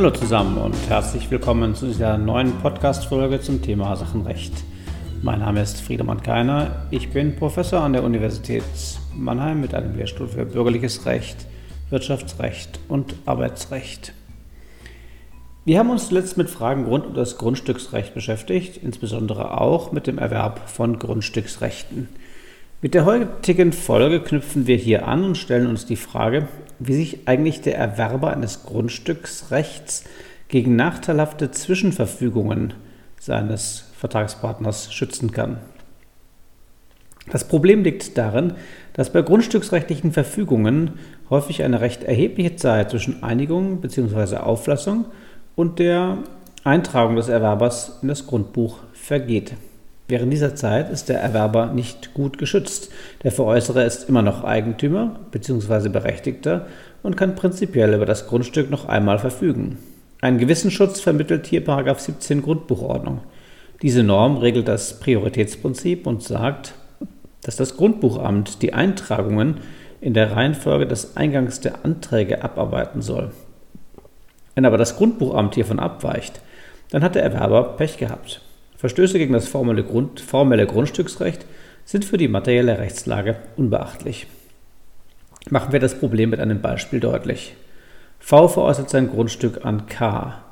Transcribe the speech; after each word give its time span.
Hallo 0.00 0.12
zusammen 0.12 0.56
und 0.56 0.74
herzlich 0.88 1.30
willkommen 1.30 1.74
zu 1.74 1.84
dieser 1.84 2.16
neuen 2.16 2.52
Podcast-Folge 2.62 3.42
zum 3.42 3.60
Thema 3.60 3.94
Sachenrecht. 3.96 4.54
Mein 5.20 5.40
Name 5.40 5.60
ist 5.60 5.82
Friedemann 5.82 6.22
Keiner. 6.22 6.86
Ich 6.90 7.10
bin 7.10 7.36
Professor 7.36 7.82
an 7.82 7.92
der 7.92 8.02
Universität 8.02 8.64
Mannheim 9.14 9.60
mit 9.60 9.74
einem 9.74 9.94
Lehrstuhl 9.94 10.26
für 10.26 10.46
Bürgerliches 10.46 11.04
Recht, 11.04 11.44
Wirtschaftsrecht 11.90 12.80
und 12.88 13.14
Arbeitsrecht. 13.26 14.14
Wir 15.66 15.78
haben 15.78 15.90
uns 15.90 16.08
zuletzt 16.08 16.38
mit 16.38 16.48
Fragen 16.48 16.86
rund 16.86 17.04
um 17.04 17.12
das 17.12 17.36
Grundstücksrecht 17.36 18.14
beschäftigt, 18.14 18.78
insbesondere 18.82 19.60
auch 19.60 19.92
mit 19.92 20.06
dem 20.06 20.16
Erwerb 20.16 20.66
von 20.70 20.98
Grundstücksrechten. 20.98 22.08
Mit 22.80 22.94
der 22.94 23.04
heutigen 23.04 23.74
Folge 23.74 24.20
knüpfen 24.20 24.66
wir 24.66 24.76
hier 24.76 25.06
an 25.06 25.24
und 25.24 25.36
stellen 25.36 25.66
uns 25.66 25.84
die 25.84 25.96
Frage, 25.96 26.48
wie 26.80 26.94
sich 26.94 27.28
eigentlich 27.28 27.60
der 27.60 27.76
Erwerber 27.76 28.32
eines 28.32 28.64
Grundstücksrechts 28.64 30.04
gegen 30.48 30.74
nachteilhafte 30.74 31.50
Zwischenverfügungen 31.50 32.74
seines 33.20 33.90
Vertragspartners 33.96 34.92
schützen 34.92 35.30
kann. 35.30 35.58
Das 37.30 37.46
Problem 37.46 37.84
liegt 37.84 38.18
darin, 38.18 38.54
dass 38.94 39.12
bei 39.12 39.22
grundstücksrechtlichen 39.22 40.12
Verfügungen 40.12 40.98
häufig 41.28 41.62
eine 41.62 41.80
recht 41.80 42.02
erhebliche 42.02 42.56
Zeit 42.56 42.90
zwischen 42.90 43.22
Einigung 43.22 43.80
bzw. 43.80 44.38
Auflassung 44.38 45.04
und 45.54 45.78
der 45.78 46.18
Eintragung 46.64 47.16
des 47.16 47.28
Erwerbers 47.28 47.98
in 48.02 48.08
das 48.08 48.26
Grundbuch 48.26 48.78
vergeht. 48.92 49.54
Während 50.10 50.32
dieser 50.32 50.56
Zeit 50.56 50.90
ist 50.90 51.08
der 51.08 51.20
Erwerber 51.20 51.66
nicht 51.66 52.14
gut 52.14 52.36
geschützt. 52.36 52.90
Der 53.22 53.30
Veräußerer 53.30 53.84
ist 53.84 54.08
immer 54.08 54.22
noch 54.22 54.42
Eigentümer 54.42 55.20
bzw. 55.30 55.88
Berechtigter 55.88 56.66
und 57.04 57.16
kann 57.16 57.36
prinzipiell 57.36 57.94
über 57.94 58.06
das 58.06 58.26
Grundstück 58.26 58.72
noch 58.72 58.88
einmal 58.88 59.20
verfügen. 59.20 59.78
Einen 60.20 60.38
gewissen 60.38 60.72
Schutz 60.72 60.98
vermittelt 60.98 61.46
hier 61.46 61.62
17 61.64 62.42
Grundbuchordnung. 62.42 63.20
Diese 63.82 64.02
Norm 64.02 64.38
regelt 64.38 64.66
das 64.66 64.98
Prioritätsprinzip 64.98 66.08
und 66.08 66.24
sagt, 66.24 66.74
dass 67.42 67.54
das 67.54 67.76
Grundbuchamt 67.76 68.62
die 68.62 68.74
Eintragungen 68.74 69.58
in 70.00 70.12
der 70.12 70.32
Reihenfolge 70.32 70.88
des 70.88 71.16
Eingangs 71.16 71.60
der 71.60 71.84
Anträge 71.84 72.42
abarbeiten 72.42 73.00
soll. 73.00 73.30
Wenn 74.56 74.66
aber 74.66 74.76
das 74.76 74.96
Grundbuchamt 74.96 75.54
hiervon 75.54 75.78
abweicht, 75.78 76.40
dann 76.90 77.04
hat 77.04 77.14
der 77.14 77.22
Erwerber 77.22 77.76
Pech 77.76 77.96
gehabt. 77.96 78.40
Verstöße 78.80 79.18
gegen 79.18 79.34
das 79.34 79.46
formelle, 79.46 79.84
Grund, 79.84 80.20
formelle 80.20 80.66
Grundstücksrecht 80.66 81.44
sind 81.84 82.02
für 82.02 82.16
die 82.16 82.28
materielle 82.28 82.78
Rechtslage 82.78 83.36
unbeachtlich. 83.58 84.26
Machen 85.50 85.74
wir 85.74 85.80
das 85.80 85.98
Problem 85.98 86.30
mit 86.30 86.40
einem 86.40 86.62
Beispiel 86.62 86.98
deutlich. 86.98 87.56
V 88.20 88.48
veräußert 88.48 88.88
sein 88.88 89.10
Grundstück 89.10 89.66
an 89.66 89.84
K. 89.84 90.42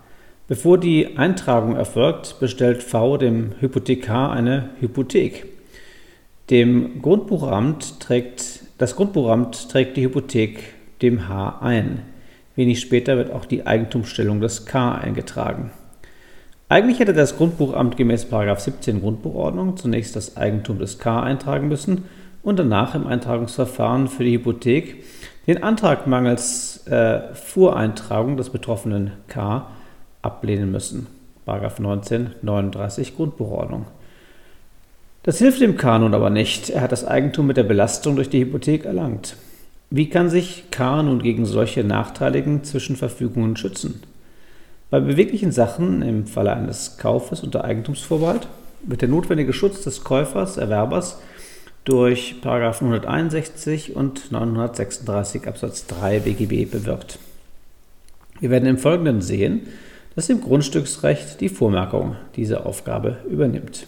Bevor 0.47 0.77
die 0.77 1.17
Eintragung 1.17 1.75
erfolgt, 1.75 2.39
bestellt 2.39 2.83
V 2.83 3.17
dem 3.17 3.53
Hypothekar 3.61 4.31
eine 4.31 4.69
Hypothek. 4.79 5.47
Dem 6.51 7.01
Grundbuchamt 7.01 7.99
trägt, 7.99 8.61
das 8.77 8.95
Grundbuchamt 8.95 9.71
trägt 9.71 9.97
die 9.97 10.03
Hypothek 10.03 10.75
dem 11.01 11.31
H 11.31 11.61
ein. 11.63 12.03
Wenig 12.57 12.81
später 12.81 13.17
wird 13.17 13.31
auch 13.31 13.47
die 13.47 13.67
Eigentumsstellung 13.67 14.43
des 14.43 14.67
K 14.67 14.97
eingetragen. 14.97 15.71
Eigentlich 16.71 16.99
hätte 16.99 17.15
das 17.15 17.37
Grundbuchamt 17.37 17.97
gemäß 17.97 18.27
17 18.31 19.01
Grundbuchordnung 19.01 19.79
zunächst 19.79 20.17
das 20.17 20.37
Eigentum 20.37 20.79
des 20.79 20.99
K 20.99 21.23
eintragen 21.23 21.69
müssen 21.69 22.05
und 22.43 22.59
danach 22.59 22.95
im 22.95 23.07
Eintragungsverfahren 23.07 24.09
für 24.09 24.25
die 24.25 24.33
Hypothek 24.33 25.03
den 25.47 25.63
Antrag 25.63 26.07
mangels 26.07 26.87
äh, 26.87 27.35
Voreintragung 27.35 28.37
des 28.37 28.51
betroffenen 28.51 29.13
K 29.29 29.67
ablehnen 30.21 30.71
müssen. 30.71 31.07
19 31.47 32.35
39 32.43 33.17
Grundbuchordnung. 33.17 33.87
Das 35.23 35.39
hilft 35.39 35.63
dem 35.63 35.79
K 35.79 35.99
nun 35.99 36.13
aber 36.13 36.29
nicht. 36.29 36.69
Er 36.69 36.83
hat 36.83 36.93
das 36.93 37.07
Eigentum 37.07 37.47
mit 37.47 37.57
der 37.57 37.63
Belastung 37.63 38.17
durch 38.17 38.29
die 38.29 38.41
Hypothek 38.41 38.85
erlangt. 38.85 39.37
Wie 39.89 40.11
kann 40.11 40.29
sich 40.29 40.65
K 40.71 41.03
nun 41.03 41.23
gegen 41.23 41.47
solche 41.47 41.83
nachteiligen 41.83 42.65
Zwischenverfügungen 42.65 43.57
schützen? 43.57 44.03
Bei 44.91 45.01
beweglichen 45.01 45.53
Sachen 45.53 46.01
im 46.01 46.27
Falle 46.27 46.55
eines 46.55 46.97
Kaufes 46.97 47.43
unter 47.43 47.63
Eigentumsvorbehalt 47.63 48.49
wird 48.83 49.03
der 49.03 49.11
notwendige 49.11 49.53
Schutz 49.53 49.83
des 49.83 50.03
Käufers, 50.03 50.57
Erwerbers 50.57 51.19
durch 51.85 52.37
161 52.43 53.97
und 53.97 54.33
936 54.33 55.47
Absatz 55.47 55.87
3 55.87 56.21
BGB 56.21 56.71
bewirkt. 56.71 57.19
Wir 58.41 58.51
werden 58.51 58.69
im 58.69 58.79
Folgenden 58.79 59.21
sehen, 59.21 59.69
dass 60.15 60.31
im 60.31 60.41
Grundstücksrecht 60.41 61.41
die 61.41 61.49
Vormerkung 61.51 62.17
diese 62.37 62.65
Aufgabe 62.65 63.19
übernimmt. 63.29 63.87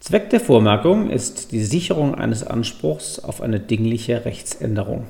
Zweck 0.00 0.30
der 0.30 0.40
Vormerkung 0.40 1.08
ist 1.08 1.52
die 1.52 1.62
Sicherung 1.62 2.14
eines 2.14 2.42
Anspruchs 2.46 3.20
auf 3.20 3.40
eine 3.40 3.60
dingliche 3.60 4.24
Rechtsänderung. 4.24 5.06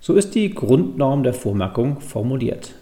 So 0.00 0.14
ist 0.14 0.34
die 0.34 0.54
Grundnorm 0.54 1.22
der 1.22 1.34
Vormerkung 1.34 2.00
formuliert. 2.00 2.74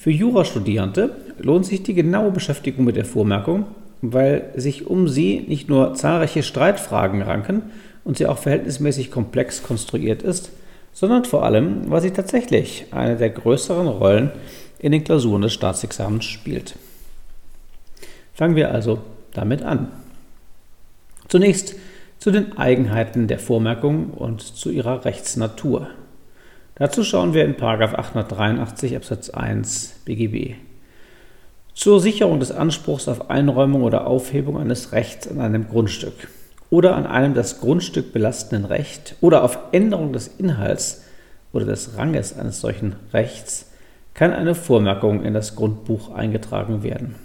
Für 0.00 0.10
Jurastudierende 0.10 1.14
lohnt 1.38 1.66
sich 1.66 1.82
die 1.82 1.92
genaue 1.92 2.30
Beschäftigung 2.30 2.86
mit 2.86 2.96
der 2.96 3.04
Vormerkung, 3.04 3.66
weil 4.00 4.50
sich 4.56 4.86
um 4.86 5.08
sie 5.08 5.44
nicht 5.46 5.68
nur 5.68 5.92
zahlreiche 5.92 6.42
Streitfragen 6.42 7.20
ranken 7.20 7.64
und 8.02 8.16
sie 8.16 8.24
auch 8.24 8.38
verhältnismäßig 8.38 9.10
komplex 9.10 9.62
konstruiert 9.62 10.22
ist, 10.22 10.52
sondern 10.94 11.26
vor 11.26 11.44
allem, 11.44 11.90
weil 11.90 12.00
sie 12.00 12.12
tatsächlich 12.12 12.86
eine 12.92 13.16
der 13.16 13.28
größeren 13.28 13.88
Rollen 13.88 14.30
in 14.78 14.92
den 14.92 15.04
Klausuren 15.04 15.42
des 15.42 15.52
Staatsexamens 15.52 16.24
spielt. 16.24 16.76
Fangen 18.32 18.56
wir 18.56 18.70
also 18.70 19.00
damit 19.34 19.62
an. 19.62 19.88
Zunächst 21.28 21.74
zu 22.18 22.30
den 22.30 22.56
Eigenheiten 22.56 23.28
der 23.28 23.38
Vormerkung 23.38 24.12
und 24.12 24.40
zu 24.40 24.70
ihrer 24.70 25.04
Rechtsnatur. 25.04 25.90
Dazu 26.80 27.04
schauen 27.04 27.34
wir 27.34 27.44
in 27.44 27.62
883 27.62 28.96
Absatz 28.96 29.28
1 29.28 30.00
BGB. 30.06 30.54
Zur 31.74 32.00
Sicherung 32.00 32.40
des 32.40 32.52
Anspruchs 32.52 33.06
auf 33.06 33.28
Einräumung 33.28 33.82
oder 33.82 34.06
Aufhebung 34.06 34.56
eines 34.56 34.92
Rechts 34.92 35.28
an 35.28 35.42
einem 35.42 35.68
Grundstück 35.68 36.28
oder 36.70 36.96
an 36.96 37.04
einem 37.04 37.34
das 37.34 37.60
Grundstück 37.60 38.14
belastenden 38.14 38.64
Recht 38.64 39.14
oder 39.20 39.44
auf 39.44 39.58
Änderung 39.72 40.14
des 40.14 40.26
Inhalts 40.26 41.04
oder 41.52 41.66
des 41.66 41.98
Ranges 41.98 42.38
eines 42.38 42.62
solchen 42.62 42.96
Rechts 43.12 43.70
kann 44.14 44.32
eine 44.32 44.54
Vormerkung 44.54 45.22
in 45.22 45.34
das 45.34 45.56
Grundbuch 45.56 46.14
eingetragen 46.14 46.82
werden. 46.82 47.16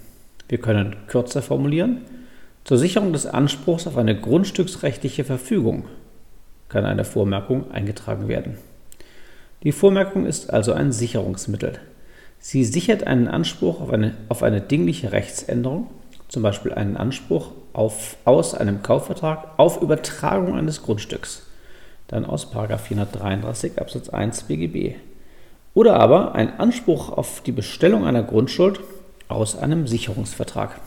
Wir 0.50 0.58
können 0.58 0.98
kürzer 1.08 1.42
formulieren. 1.42 2.02
Zur 2.66 2.78
Sicherung 2.78 3.14
des 3.14 3.26
Anspruchs 3.26 3.88
auf 3.88 3.96
eine 3.96 4.20
grundstücksrechtliche 4.20 5.24
Verfügung 5.24 5.86
kann 6.68 6.84
eine 6.84 7.06
Vormerkung 7.06 7.72
eingetragen 7.72 8.28
werden. 8.28 8.58
Die 9.66 9.72
Vormerkung 9.72 10.28
ist 10.28 10.54
also 10.54 10.74
ein 10.74 10.92
Sicherungsmittel. 10.92 11.80
Sie 12.38 12.64
sichert 12.64 13.08
einen 13.08 13.28
Anspruch 13.28 13.82
auf 13.82 13.90
eine, 13.90 14.14
auf 14.30 14.44
eine 14.44 14.62
dingliche 14.62 15.12
Rechtsänderung, 15.12 15.90
zum 16.28 16.44
Beispiel 16.44 16.72
einen 16.72 16.96
Anspruch 16.96 17.50
auf, 17.74 18.18
aus 18.26 18.54
einem 18.54 18.84
Kaufvertrag 18.84 19.58
auf 19.58 19.82
Übertragung 19.82 20.56
eines 20.56 20.84
Grundstücks, 20.84 21.48
dann 22.08 22.26
aus 22.26 22.46
433 22.54 23.82
Absatz 23.82 24.10
1 24.10 24.44
BGB. 24.44 24.98
Oder 25.74 25.96
aber 25.96 26.36
ein 26.36 26.60
Anspruch 26.60 27.10
auf 27.10 27.42
die 27.42 27.52
Bestellung 27.52 28.06
einer 28.06 28.22
Grundschuld 28.22 28.80
aus 29.30 29.58
einem 29.58 29.88
Sicherungsvertrag. 29.88 30.80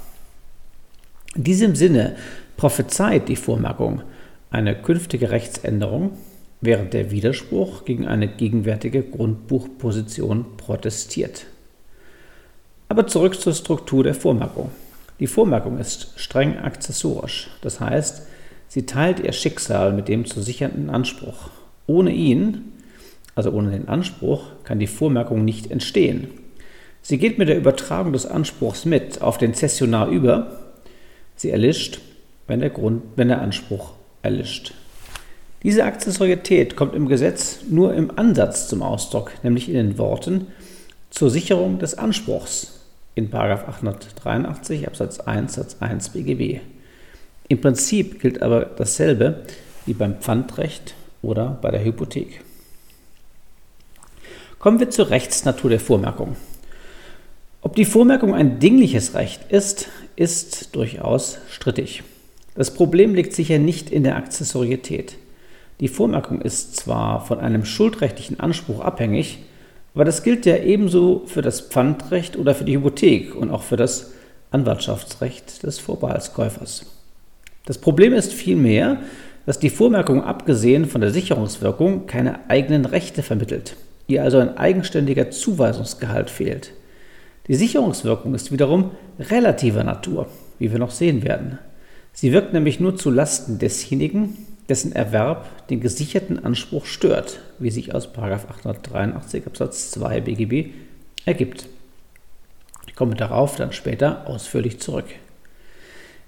In 1.34 1.42
diesem 1.42 1.74
Sinne 1.74 2.14
prophezeit 2.56 3.28
die 3.28 3.34
Vormerkung 3.34 4.02
eine 4.50 4.81
künftige 4.81 5.32
Rechtsänderung 5.32 6.12
während 6.60 6.93
der 6.93 7.10
Widerspruch 7.10 7.84
gegen 7.84 8.06
eine 8.06 8.28
gegenwärtige 8.28 9.02
Grundbuchposition 9.02 10.56
protestiert. 10.56 11.46
Aber 12.88 13.06
zurück 13.06 13.40
zur 13.40 13.55
Struktur 13.55 14.02
der 14.02 14.14
Vormerkung. 14.14 14.70
Die 15.20 15.26
Vormerkung 15.26 15.78
ist 15.78 16.12
streng 16.16 16.58
akzessorisch, 16.58 17.50
das 17.60 17.81
heißt, 17.81 18.22
sie 18.69 18.87
teilt 18.87 19.20
ihr 19.20 19.32
Schicksal 19.32 19.93
mit 19.93 20.08
dem 20.08 20.25
zu 20.25 20.40
sichernden 20.40 20.90
Anspruch. 20.90 21.50
Ohne 21.87 22.12
ihn, 22.12 22.72
also 23.34 23.50
ohne 23.50 23.70
den 23.70 23.88
Anspruch, 23.88 24.44
kann 24.64 24.78
die 24.78 24.87
Vormerkung 24.87 25.44
nicht 25.44 25.70
entstehen. 25.70 26.28
Sie 27.02 27.19
geht 27.19 27.38
mit 27.38 27.49
der 27.49 27.56
Übertragung 27.56 28.12
des 28.12 28.26
Anspruchs 28.26 28.84
mit 28.84 29.22
auf 29.22 29.38
den 29.38 29.55
Zessionar 29.55 30.08
über. 30.08 30.72
Sie 31.37 31.50
erlischt, 31.50 32.00
wenn 32.46 32.60
der, 32.60 32.70
Grund, 32.70 33.02
wenn 33.16 33.28
der 33.28 33.40
Anspruch 33.40 33.93
erlischt. 34.22 34.75
Diese 35.62 35.84
Akzessorietät 35.84 36.76
kommt 36.76 36.94
im 36.94 37.08
Gesetz 37.08 37.60
nur 37.69 37.94
im 37.94 38.16
Ansatz 38.16 38.69
zum 38.69 38.82
Ausdruck, 38.82 39.32
nämlich 39.43 39.69
in 39.69 39.75
den 39.75 39.99
Worten 39.99 40.46
zur 41.10 41.31
Sicherung 41.31 41.78
des 41.78 41.94
Anspruchs 41.94 42.81
in 43.16 43.34
883 43.34 44.87
Absatz 44.87 45.19
1 45.19 45.55
Satz 45.55 45.76
1 45.81 46.10
BGB. 46.10 46.60
Im 47.49 47.60
Prinzip 47.60 48.20
gilt 48.20 48.43
aber 48.43 48.66
dasselbe 48.66 49.43
wie 49.87 49.94
beim 49.94 50.20
Pfandrecht 50.20 50.94
oder 51.22 51.58
bei 51.60 51.72
der 51.72 51.84
Hypothek. 51.84 52.43
Kommen 54.60 54.78
wir 54.78 54.90
zur 54.90 55.10
Rechtsnatur 55.10 55.70
der 55.70 55.81
Vormerkung. 55.81 56.37
Ob 57.62 57.75
die 57.75 57.84
Vormerkung 57.84 58.34
ein 58.34 58.60
dingliches 58.60 59.14
Recht 59.14 59.50
ist, 59.50 59.88
ist 60.14 60.76
durchaus 60.76 61.38
strittig. 61.50 62.05
Das 62.55 62.72
Problem 62.72 63.14
liegt 63.14 63.32
sicher 63.34 63.58
nicht 63.58 63.90
in 63.90 64.05
der 64.05 64.16
Accessorietät. 64.16 65.16
Die 65.80 65.88
Vormerkung 65.88 66.40
ist 66.40 66.76
zwar 66.76 67.25
von 67.25 67.38
einem 67.38 67.64
schuldrechtlichen 67.64 68.40
Anspruch 68.40 68.80
abhängig, 68.80 69.38
aber 69.94 70.04
das 70.04 70.22
gilt 70.22 70.46
ja 70.46 70.56
ebenso 70.56 71.22
für 71.26 71.42
das 71.42 71.60
Pfandrecht 71.60 72.36
oder 72.36 72.54
für 72.54 72.64
die 72.64 72.76
Hypothek 72.76 73.34
und 73.34 73.50
auch 73.50 73.62
für 73.62 73.76
das 73.76 74.12
Anwartschaftsrecht 74.50 75.62
des 75.62 75.78
Vorbehaltskäufers. 75.78 76.86
Das 77.66 77.78
Problem 77.78 78.12
ist 78.12 78.32
vielmehr, 78.32 78.98
dass 79.46 79.58
die 79.58 79.70
Vormerkung 79.70 80.25
abgesehen 80.25 80.86
von 80.86 81.00
der 81.00 81.10
Sicherungswirkung 81.10 82.06
keine 82.06 82.50
eigenen 82.50 82.84
Rechte 82.84 83.22
vermittelt, 83.22 83.76
ihr 84.06 84.22
also 84.22 84.38
ein 84.38 84.56
eigenständiger 84.56 85.31
Zuweisungsgehalt 85.31 86.28
fehlt. 86.28 86.72
Die 87.46 87.54
Sicherungswirkung 87.54 88.34
ist 88.34 88.52
wiederum 88.52 88.90
relativer 89.19 89.84
Natur, 89.84 90.26
wie 90.58 90.70
wir 90.70 90.78
noch 90.78 90.90
sehen 90.90 91.22
werden. 91.22 91.58
Sie 92.12 92.32
wirkt 92.32 92.52
nämlich 92.52 92.81
nur 92.81 92.96
zu 92.96 93.10
Lasten 93.10 93.58
desjenigen, 93.58 94.36
dessen 94.69 94.93
Erwerb 94.93 95.69
den 95.69 95.81
gesicherten 95.81 96.44
Anspruch 96.44 96.87
stört, 96.87 97.41
wie 97.59 97.70
sich 97.70 97.94
aus 97.94 98.09
883 98.15 99.47
Absatz 99.47 99.91
2 99.93 100.20
BGB 100.20 100.70
ergibt. 101.25 101.69
Ich 102.87 102.94
komme 102.94 103.15
darauf 103.15 103.56
dann 103.56 103.73
später 103.73 104.26
ausführlich 104.26 104.81
zurück. 104.81 105.06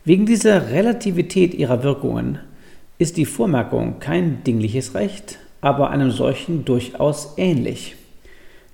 Wegen 0.05 0.25
dieser 0.25 0.71
Relativität 0.71 1.53
ihrer 1.55 1.83
Wirkungen 1.83 2.39
ist 2.99 3.17
die 3.17 3.27
Vormerkung 3.27 3.99
kein 4.01 4.43
dingliches 4.45 4.95
Recht, 4.95 5.39
aber 5.61 5.91
einem 5.91 6.11
solchen 6.11 6.65
durchaus 6.65 7.35
ähnlich. 7.37 7.97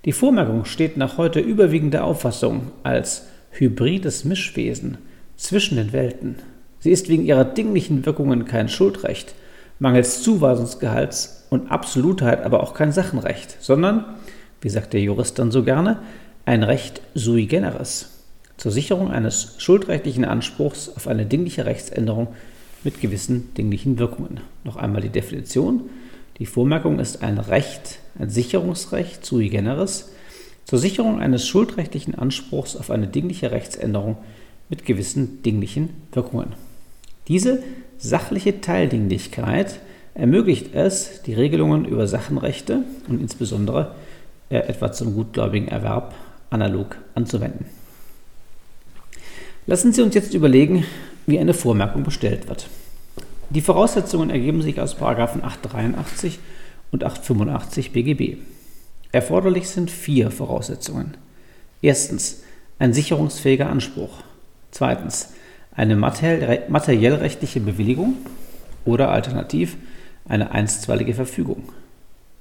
Die 0.05 0.13
Vormerkung 0.13 0.65
steht 0.65 0.97
nach 0.97 1.19
heute 1.19 1.41
überwiegender 1.41 2.05
Auffassung 2.05 2.71
als 2.85 3.27
hybrides 3.51 4.25
Mischwesen 4.25 4.99
zwischen 5.37 5.77
den 5.77 5.93
Welten. 5.93 6.37
Sie 6.79 6.93
ist 6.93 7.09
wegen 7.09 7.27
ihrer 7.27 7.45
dinglichen 7.45 8.07
Wirkungen 8.07 8.45
kein 8.45 8.69
Schuldrecht, 8.69 9.35
mangels 9.79 10.23
Zuweisungsgehalts 10.23 11.47
und 11.51 11.71
Absolutheit 11.71 12.43
aber 12.43 12.63
auch 12.63 12.75
kein 12.75 12.93
Sachenrecht, 12.93 13.57
sondern, 13.61 14.05
wie 14.61 14.69
sagt 14.69 14.93
der 14.93 15.01
Jurist 15.01 15.39
dann 15.39 15.51
so 15.51 15.63
gerne, 15.63 16.01
ein 16.45 16.63
Recht 16.63 17.01
sui 17.15 17.47
generis 17.47 18.11
zur 18.57 18.73
Sicherung 18.73 19.11
eines 19.11 19.57
schuldrechtlichen 19.59 20.25
Anspruchs 20.25 20.89
auf 20.89 21.09
eine 21.09 21.27
dingliche 21.27 21.67
Rechtsänderung 21.67 22.29
mit 22.85 23.01
gewissen 23.01 23.53
dinglichen 23.55 23.99
Wirkungen. 23.99 24.41
Noch 24.65 24.77
einmal 24.77 25.03
die 25.03 25.11
Definition. 25.11 25.91
Die 26.39 26.47
Vormerkung 26.47 26.99
ist 26.99 27.23
ein 27.23 27.39
Recht, 27.39 27.99
ein 28.19 28.31
Sicherungsrecht 28.31 29.25
sui 29.27 29.49
generis 29.49 30.11
zur 30.65 30.79
Sicherung 30.79 31.21
eines 31.21 31.47
schuldrechtlichen 31.47 32.15
Anspruchs 32.15 32.77
auf 32.77 32.91
eine 32.91 33.07
dingliche 33.07 33.51
Rechtsänderung 33.51 34.17
mit 34.69 34.85
gewissen 34.85 35.43
dinglichen 35.43 35.91
Wirkungen. 36.13 36.66
Diese 37.29 37.63
sachliche 37.99 38.61
Teildinglichkeit 38.61 39.81
ermöglicht 40.15 40.75
es, 40.75 41.23
die 41.23 41.35
Regelungen 41.35 41.85
über 41.85 42.07
Sachenrechte 42.07 42.85
und 43.09 43.21
insbesondere 43.21 43.95
äh, 44.49 44.59
etwa 44.59 44.93
zum 44.93 45.15
gutgläubigen 45.15 45.69
Erwerb 45.69 46.15
analog 46.51 46.97
anzuwenden. 47.15 47.67
Lassen 49.67 49.93
Sie 49.93 50.03
uns 50.03 50.15
jetzt 50.15 50.35
überlegen, 50.35 50.85
wie 51.27 51.39
eine 51.39 51.55
Vormerkung 51.55 52.05
bestellt 52.05 52.49
wird. 52.49 52.69
Die 53.51 53.61
Voraussetzungen 53.61 54.31
ergeben 54.31 54.63
sich 54.63 54.81
aus 54.81 55.01
883 55.01 56.39
und 56.93 57.05
885 57.05 57.93
BGB. 57.93 58.39
Erforderlich 59.13 59.69
sind 59.69 59.91
vier 59.91 60.31
Voraussetzungen. 60.31 61.17
Erstens 61.83 62.43
ein 62.79 62.93
sicherungsfähiger 62.93 63.69
Anspruch. 63.69 64.23
Zweitens 64.71 65.31
eine 65.77 65.95
materiellrechtliche 65.97 67.61
Bewilligung 67.61 68.15
oder 68.85 69.11
alternativ 69.11 69.77
eine 70.27 70.51
einstweilige 70.51 71.15
Verfügung. 71.15 71.71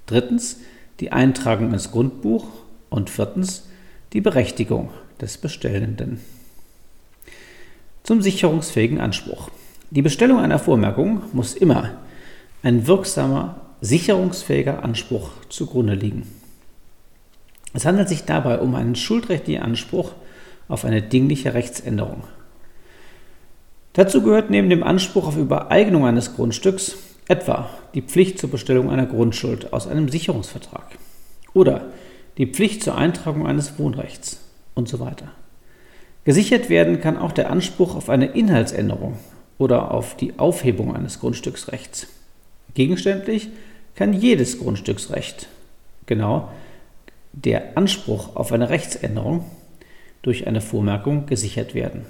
Drittens 0.05 0.61
die 0.99 1.11
Eintragung 1.11 1.73
ins 1.73 1.91
Grundbuch 1.91 2.47
und 2.89 3.09
viertens 3.09 3.67
die 4.13 4.21
Berechtigung 4.21 4.89
des 5.19 5.37
Bestellenden. 5.37 6.21
Zum 8.03 8.21
sicherungsfähigen 8.21 9.01
Anspruch. 9.01 9.49
Die 9.91 10.01
Bestellung 10.01 10.39
einer 10.39 10.59
Vormerkung 10.59 11.23
muss 11.33 11.53
immer 11.55 11.91
ein 12.63 12.87
wirksamer, 12.87 13.61
sicherungsfähiger 13.81 14.83
Anspruch 14.83 15.31
zugrunde 15.49 15.95
liegen. 15.95 16.27
Es 17.73 17.85
handelt 17.85 18.07
sich 18.07 18.23
dabei 18.23 18.59
um 18.59 18.73
einen 18.75 18.95
schuldrechtlichen 18.95 19.61
Anspruch 19.61 20.11
auf 20.67 20.85
eine 20.85 21.01
dingliche 21.01 21.53
Rechtsänderung. 21.53 22.23
Dazu 23.95 24.21
gehört 24.21 24.49
neben 24.49 24.69
dem 24.69 24.83
Anspruch 24.83 25.25
auf 25.25 25.37
Übereignung 25.37 26.05
eines 26.05 26.35
Grundstücks 26.35 26.97
etwa 27.29 27.69
die 27.93 28.01
Pflicht 28.01 28.37
zur 28.39 28.51
Bestellung 28.51 28.89
einer 28.89 29.05
Grundschuld 29.05 29.71
aus 29.71 29.87
einem 29.87 30.09
Sicherungsvertrag 30.09 30.97
oder 31.53 31.85
die 32.37 32.45
Pflicht 32.45 32.83
zur 32.83 32.97
Eintragung 32.97 33.47
eines 33.47 33.79
Wohnrechts 33.79 34.41
und 34.73 34.89
so 34.89 34.99
weiter. 34.99 35.31
Gesichert 36.25 36.69
werden 36.69 36.99
kann 36.99 37.17
auch 37.17 37.31
der 37.31 37.49
Anspruch 37.49 37.95
auf 37.95 38.09
eine 38.09 38.25
Inhaltsänderung 38.25 39.17
oder 39.57 39.91
auf 39.91 40.17
die 40.17 40.37
Aufhebung 40.37 40.93
eines 40.93 41.21
Grundstücksrechts. 41.21 42.07
Gegenständlich 42.73 43.47
kann 43.95 44.11
jedes 44.11 44.59
Grundstücksrecht, 44.59 45.47
genau 46.05 46.49
der 47.31 47.77
Anspruch 47.77 48.35
auf 48.35 48.51
eine 48.51 48.69
Rechtsänderung, 48.69 49.45
durch 50.21 50.47
eine 50.47 50.59
Vormerkung 50.59 51.27
gesichert 51.27 51.75
werden. 51.75 52.05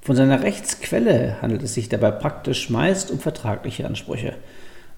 Von 0.00 0.16
seiner 0.16 0.42
Rechtsquelle 0.42 1.40
handelt 1.42 1.62
es 1.62 1.74
sich 1.74 1.88
dabei 1.88 2.10
praktisch 2.10 2.70
meist 2.70 3.10
um 3.10 3.18
vertragliche 3.18 3.86
Ansprüche, 3.86 4.34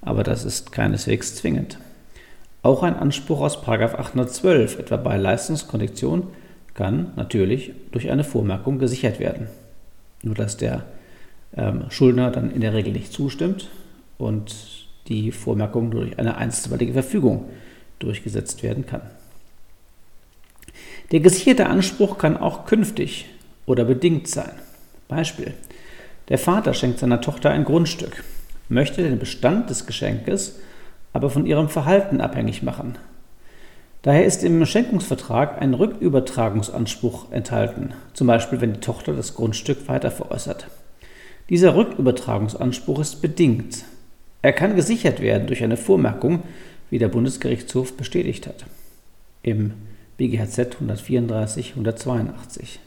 aber 0.02 0.22
das 0.22 0.44
ist 0.44 0.72
keineswegs 0.72 1.34
zwingend. 1.34 1.78
Auch 2.62 2.82
ein 2.82 2.94
Anspruch 2.94 3.40
aus 3.40 3.56
812, 3.66 4.78
etwa 4.78 4.96
bei 4.96 5.16
Leistungskondition, 5.16 6.28
kann 6.74 7.12
natürlich 7.16 7.72
durch 7.90 8.10
eine 8.10 8.24
Vormerkung 8.24 8.78
gesichert 8.78 9.18
werden. 9.18 9.48
Nur 10.22 10.34
dass 10.34 10.56
der 10.56 10.84
ähm, 11.56 11.86
Schuldner 11.90 12.30
dann 12.30 12.50
in 12.50 12.60
der 12.60 12.74
Regel 12.74 12.92
nicht 12.92 13.12
zustimmt 13.12 13.68
und 14.18 14.86
die 15.08 15.32
Vormerkung 15.32 15.90
durch 15.90 16.18
eine 16.18 16.36
einstweilige 16.36 16.92
Verfügung 16.92 17.48
durchgesetzt 17.98 18.62
werden 18.62 18.86
kann. 18.86 19.02
Der 21.10 21.20
gesicherte 21.20 21.66
Anspruch 21.66 22.18
kann 22.18 22.36
auch 22.36 22.66
künftig 22.66 23.26
oder 23.66 23.84
bedingt 23.84 24.28
sein. 24.28 24.52
Beispiel. 25.10 25.52
Der 26.30 26.38
Vater 26.38 26.72
schenkt 26.72 26.98
seiner 26.98 27.20
Tochter 27.20 27.50
ein 27.50 27.64
Grundstück, 27.64 28.24
möchte 28.70 29.02
den 29.02 29.18
Bestand 29.18 29.68
des 29.68 29.84
Geschenkes 29.84 30.60
aber 31.12 31.30
von 31.30 31.46
ihrem 31.46 31.68
Verhalten 31.68 32.20
abhängig 32.20 32.62
machen. 32.62 32.96
Daher 34.02 34.24
ist 34.24 34.44
im 34.44 34.64
Schenkungsvertrag 34.64 35.60
ein 35.60 35.74
Rückübertragungsanspruch 35.74 37.32
enthalten, 37.32 37.92
zum 38.14 38.26
Beispiel 38.26 38.60
wenn 38.60 38.72
die 38.72 38.80
Tochter 38.80 39.12
das 39.12 39.34
Grundstück 39.34 39.88
weiter 39.88 40.10
veräußert. 40.10 40.68
Dieser 41.50 41.74
Rückübertragungsanspruch 41.74 43.00
ist 43.00 43.20
bedingt. 43.20 43.84
Er 44.40 44.52
kann 44.52 44.76
gesichert 44.76 45.20
werden 45.20 45.48
durch 45.48 45.62
eine 45.62 45.76
Vormerkung, 45.76 46.44
wie 46.88 46.98
der 46.98 47.08
Bundesgerichtshof 47.08 47.96
bestätigt 47.96 48.46
hat. 48.46 48.64
Im 49.42 49.72
BGHZ 50.16 50.76
134 50.76 51.72
182. 51.72 52.80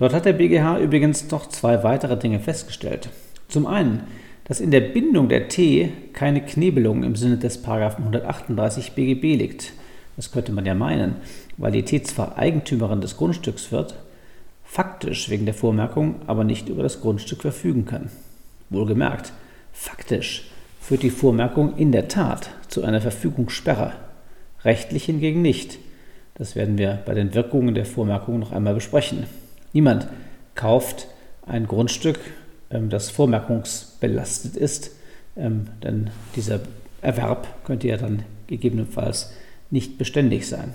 Dort 0.00 0.14
hat 0.14 0.24
der 0.24 0.32
BGH 0.32 0.78
übrigens 0.78 1.30
noch 1.30 1.46
zwei 1.50 1.82
weitere 1.82 2.16
Dinge 2.16 2.40
festgestellt. 2.40 3.10
Zum 3.48 3.66
einen, 3.66 4.04
dass 4.44 4.58
in 4.58 4.70
der 4.70 4.80
Bindung 4.80 5.28
der 5.28 5.48
T 5.48 5.92
keine 6.14 6.40
Knebelung 6.40 7.04
im 7.04 7.16
Sinne 7.16 7.36
des 7.36 7.62
138 7.62 8.92
BGB 8.92 9.36
liegt. 9.36 9.74
Das 10.16 10.32
könnte 10.32 10.52
man 10.52 10.64
ja 10.64 10.74
meinen, 10.74 11.16
weil 11.58 11.72
die 11.72 11.82
T 11.82 12.02
zwar 12.02 12.38
Eigentümerin 12.38 13.02
des 13.02 13.18
Grundstücks 13.18 13.72
wird, 13.72 13.94
faktisch 14.64 15.28
wegen 15.28 15.44
der 15.44 15.52
Vormerkung 15.52 16.14
aber 16.26 16.44
nicht 16.44 16.70
über 16.70 16.82
das 16.82 17.02
Grundstück 17.02 17.42
verfügen 17.42 17.84
kann. 17.84 18.08
Wohlgemerkt, 18.70 19.34
faktisch 19.70 20.50
führt 20.80 21.02
die 21.02 21.10
Vormerkung 21.10 21.76
in 21.76 21.92
der 21.92 22.08
Tat 22.08 22.48
zu 22.68 22.84
einer 22.84 23.02
Verfügungssperre, 23.02 23.92
rechtlich 24.64 25.04
hingegen 25.04 25.42
nicht. 25.42 25.76
Das 26.36 26.56
werden 26.56 26.78
wir 26.78 27.02
bei 27.04 27.12
den 27.12 27.34
Wirkungen 27.34 27.74
der 27.74 27.84
Vormerkung 27.84 28.38
noch 28.38 28.52
einmal 28.52 28.72
besprechen. 28.72 29.26
Niemand 29.72 30.08
kauft 30.54 31.06
ein 31.46 31.66
Grundstück, 31.66 32.18
ähm, 32.70 32.90
das 32.90 33.10
vormerkungsbelastet 33.10 34.56
ist, 34.56 34.92
ähm, 35.36 35.68
denn 35.82 36.10
dieser 36.36 36.60
Erwerb 37.02 37.64
könnte 37.64 37.88
ja 37.88 37.96
dann 37.96 38.24
gegebenenfalls 38.46 39.32
nicht 39.70 39.98
beständig 39.98 40.48
sein. 40.48 40.74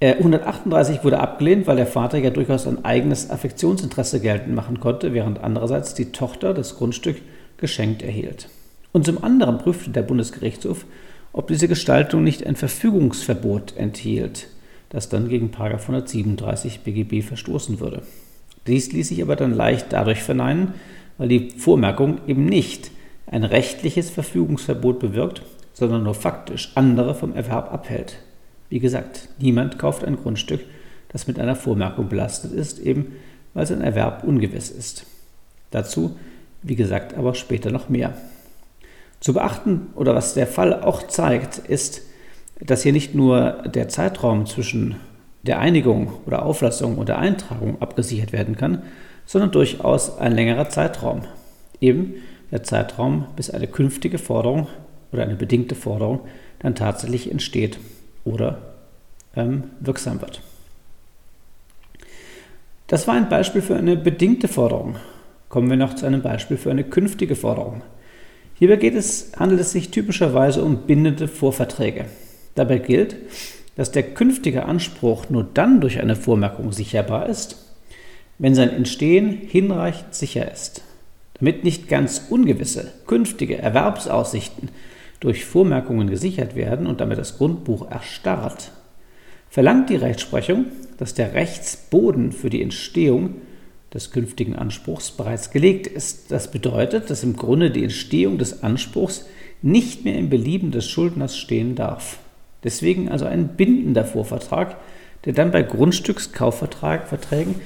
138 0.00 0.98
äh, 0.98 1.04
wurde 1.04 1.18
abgelehnt, 1.18 1.66
weil 1.66 1.76
der 1.76 1.86
Vater 1.86 2.18
ja 2.18 2.28
durchaus 2.28 2.66
ein 2.66 2.84
eigenes 2.84 3.30
Affektionsinteresse 3.30 4.20
geltend 4.20 4.54
machen 4.54 4.80
konnte, 4.80 5.14
während 5.14 5.42
andererseits 5.42 5.94
die 5.94 6.12
Tochter 6.12 6.52
das 6.52 6.76
Grundstück 6.76 7.22
geschenkt 7.56 8.02
erhielt. 8.02 8.48
Und 8.92 9.06
zum 9.06 9.24
anderen 9.24 9.58
prüfte 9.58 9.90
der 9.90 10.02
Bundesgerichtshof, 10.02 10.84
ob 11.32 11.48
diese 11.48 11.68
Gestaltung 11.68 12.22
nicht 12.22 12.46
ein 12.46 12.54
Verfügungsverbot 12.54 13.76
enthielt 13.76 14.48
das 14.94 15.08
dann 15.08 15.28
gegen 15.28 15.50
137 15.52 16.80
BGB 16.80 17.26
verstoßen 17.26 17.80
würde. 17.80 18.02
Dies 18.68 18.92
ließ 18.92 19.08
sich 19.08 19.20
aber 19.22 19.34
dann 19.34 19.52
leicht 19.52 19.86
dadurch 19.92 20.22
verneinen, 20.22 20.74
weil 21.18 21.26
die 21.26 21.50
Vormerkung 21.50 22.20
eben 22.28 22.44
nicht 22.44 22.92
ein 23.26 23.42
rechtliches 23.42 24.08
Verfügungsverbot 24.08 25.00
bewirkt, 25.00 25.42
sondern 25.72 26.04
nur 26.04 26.14
faktisch 26.14 26.70
andere 26.76 27.16
vom 27.16 27.34
Erwerb 27.34 27.72
abhält. 27.72 28.20
Wie 28.68 28.78
gesagt, 28.78 29.28
niemand 29.40 29.80
kauft 29.80 30.04
ein 30.04 30.16
Grundstück, 30.16 30.60
das 31.08 31.26
mit 31.26 31.40
einer 31.40 31.56
Vormerkung 31.56 32.08
belastet 32.08 32.52
ist, 32.52 32.78
eben 32.78 33.16
weil 33.52 33.66
sein 33.66 33.80
Erwerb 33.80 34.22
ungewiss 34.22 34.70
ist. 34.70 35.06
Dazu, 35.72 36.16
wie 36.62 36.76
gesagt, 36.76 37.14
aber 37.14 37.34
später 37.34 37.72
noch 37.72 37.88
mehr. 37.88 38.14
Zu 39.18 39.34
beachten 39.34 39.88
oder 39.96 40.14
was 40.14 40.34
der 40.34 40.46
Fall 40.46 40.82
auch 40.82 41.08
zeigt, 41.08 41.58
ist, 41.58 42.02
dass 42.60 42.82
hier 42.82 42.92
nicht 42.92 43.14
nur 43.14 43.64
der 43.66 43.88
Zeitraum 43.88 44.46
zwischen 44.46 44.96
der 45.42 45.58
Einigung 45.58 46.12
oder 46.26 46.44
Auflassung 46.44 46.96
und 46.96 47.08
der 47.08 47.18
Eintragung 47.18 47.80
abgesichert 47.80 48.32
werden 48.32 48.56
kann, 48.56 48.82
sondern 49.26 49.50
durchaus 49.50 50.18
ein 50.18 50.32
längerer 50.32 50.68
Zeitraum. 50.68 51.22
Eben 51.80 52.14
der 52.50 52.62
Zeitraum, 52.62 53.26
bis 53.36 53.50
eine 53.50 53.66
künftige 53.66 54.18
Forderung 54.18 54.68
oder 55.12 55.22
eine 55.22 55.34
bedingte 55.34 55.74
Forderung 55.74 56.20
dann 56.60 56.74
tatsächlich 56.74 57.30
entsteht 57.30 57.78
oder 58.24 58.58
ähm, 59.36 59.64
wirksam 59.80 60.20
wird. 60.20 60.40
Das 62.86 63.06
war 63.06 63.14
ein 63.14 63.28
Beispiel 63.28 63.62
für 63.62 63.76
eine 63.76 63.96
bedingte 63.96 64.48
Forderung. 64.48 64.96
Kommen 65.48 65.70
wir 65.70 65.76
noch 65.76 65.94
zu 65.94 66.06
einem 66.06 66.22
Beispiel 66.22 66.56
für 66.56 66.70
eine 66.70 66.84
künftige 66.84 67.36
Forderung. 67.36 67.82
Hierbei 68.54 68.76
geht 68.76 68.94
es, 68.94 69.32
handelt 69.36 69.60
es 69.60 69.72
sich 69.72 69.90
typischerweise 69.90 70.62
um 70.62 70.86
bindende 70.86 71.28
Vorverträge. 71.28 72.06
Dabei 72.54 72.78
gilt, 72.78 73.16
dass 73.76 73.90
der 73.90 74.02
künftige 74.02 74.66
Anspruch 74.66 75.28
nur 75.30 75.46
dann 75.54 75.80
durch 75.80 76.00
eine 76.00 76.16
Vormerkung 76.16 76.72
sicherbar 76.72 77.28
ist, 77.28 77.56
wenn 78.38 78.54
sein 78.54 78.70
Entstehen 78.70 79.30
hinreichend 79.30 80.14
sicher 80.14 80.50
ist. 80.50 80.82
Damit 81.38 81.64
nicht 81.64 81.88
ganz 81.88 82.26
ungewisse 82.30 82.92
künftige 83.06 83.58
Erwerbsaussichten 83.58 84.68
durch 85.20 85.44
Vormerkungen 85.44 86.08
gesichert 86.08 86.54
werden 86.54 86.86
und 86.86 87.00
damit 87.00 87.18
das 87.18 87.38
Grundbuch 87.38 87.90
erstarrt, 87.90 88.70
verlangt 89.48 89.90
die 89.90 89.96
Rechtsprechung, 89.96 90.66
dass 90.98 91.14
der 91.14 91.34
Rechtsboden 91.34 92.32
für 92.32 92.50
die 92.50 92.62
Entstehung 92.62 93.36
des 93.92 94.10
künftigen 94.10 94.56
Anspruchs 94.56 95.12
bereits 95.12 95.50
gelegt 95.50 95.86
ist. 95.86 96.30
Das 96.30 96.50
bedeutet, 96.50 97.10
dass 97.10 97.22
im 97.22 97.36
Grunde 97.36 97.70
die 97.70 97.84
Entstehung 97.84 98.38
des 98.38 98.62
Anspruchs 98.62 99.26
nicht 99.62 100.04
mehr 100.04 100.18
im 100.18 100.28
Belieben 100.28 100.72
des 100.72 100.88
Schuldners 100.88 101.36
stehen 101.36 101.74
darf. 101.74 102.18
Deswegen 102.64 103.10
also 103.10 103.26
ein 103.26 103.48
bindender 103.48 104.04
Vorvertrag, 104.04 104.76
der 105.24 105.34
dann 105.34 105.50
bei 105.50 105.62
Grundstückskaufverträgen 105.62 107.56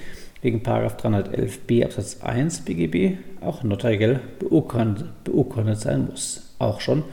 wegen 0.43 0.62
311b 0.62 1.85
Absatz 1.85 2.19
1 2.23 2.61
BGB 2.61 3.19
auch 3.40 3.62
notariell 3.62 4.21
beurkundet, 4.38 5.81
sein 5.81 6.07
muss. 6.07 6.55
Auch 6.59 6.81
schon 6.81 7.05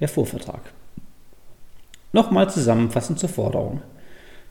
der 0.00 0.08
Vorvertrag. 0.08 0.60
Nochmal 2.12 2.50
zusammenfassend 2.50 3.18
zur 3.18 3.28
Forderung. 3.28 3.82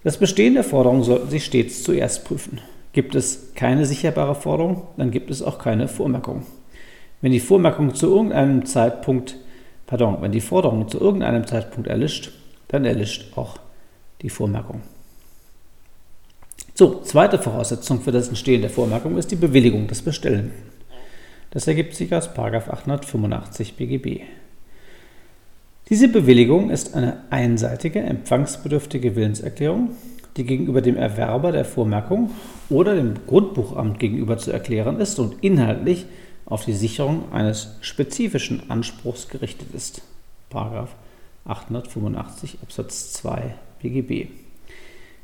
Das 0.04 0.18
Bestehen 0.18 0.56
der 0.56 0.64
Forderung 0.64 1.04
sollten 1.04 1.30
Sie 1.30 1.40
stets 1.40 1.84
zuerst 1.84 2.26
prüfen. 2.26 2.60
Gibt 2.94 3.16
es 3.16 3.54
keine 3.56 3.86
sicherbare 3.86 4.36
Forderung, 4.36 4.88
dann 4.98 5.12
gibt 5.12 5.30
es 5.30 5.42
auch 5.42 5.60
keine 5.60 5.88
Vormerkung. 5.88 6.44
Wenn 7.22 7.32
die 7.32 7.40
Vormerkung 7.40 7.94
zu 7.94 8.08
irgendeinem 8.08 8.66
Zeitpunkt, 8.66 9.38
pardon, 9.86 10.18
wenn 10.22 10.32
die 10.32 10.42
Forderung 10.42 10.88
zu 10.88 11.00
irgendeinem 11.00 11.46
Zeitpunkt 11.46 11.88
erlischt, 11.88 12.32
dann 12.72 12.86
erlischt 12.86 13.38
auch 13.38 13.58
die 14.22 14.30
Vormerkung. 14.30 14.82
So, 16.74 17.02
zweite 17.02 17.38
Voraussetzung 17.38 18.02
für 18.02 18.14
das 18.14 18.30
Entstehen 18.30 18.62
der 18.62 18.70
Vormerkung 18.70 19.18
ist 19.18 19.30
die 19.30 19.36
Bewilligung 19.36 19.88
des 19.88 20.02
Bestellenden. 20.02 20.54
Das 21.52 21.68
ergibt 21.68 21.96
sich 21.96 22.16
aus 22.16 22.30
885 22.30 23.76
BGB. 23.76 24.22
Diese 25.90 26.08
Bewilligung 26.08 26.70
ist 26.70 26.96
eine 26.96 27.24
einseitige, 27.30 28.00
empfangsbedürftige 28.00 29.18
Willenserklärung, 29.18 29.90
die 30.38 30.46
gegenüber 30.46 30.82
dem 30.82 30.96
Erwerber 30.96 31.52
der 31.52 31.66
Vormerkung 31.66 32.32
oder 32.70 32.96
dem 32.96 33.16
Grundbuchamt 33.28 34.00
gegenüber 34.00 34.38
zu 34.38 34.52
erklären 34.52 35.02
ist 35.02 35.20
und 35.20 35.44
inhaltlich 35.44 36.06
auf 36.46 36.64
die 36.64 36.74
Sicherung 36.74 37.34
eines 37.34 37.76
spezifischen 37.82 38.70
Anspruchs 38.70 39.28
gerichtet 39.28 39.74
ist. 39.74 40.02
Paragraph 40.50 40.96
885 41.46 42.60
Absatz 42.62 43.14
2 43.14 43.56
BGB. 43.82 44.28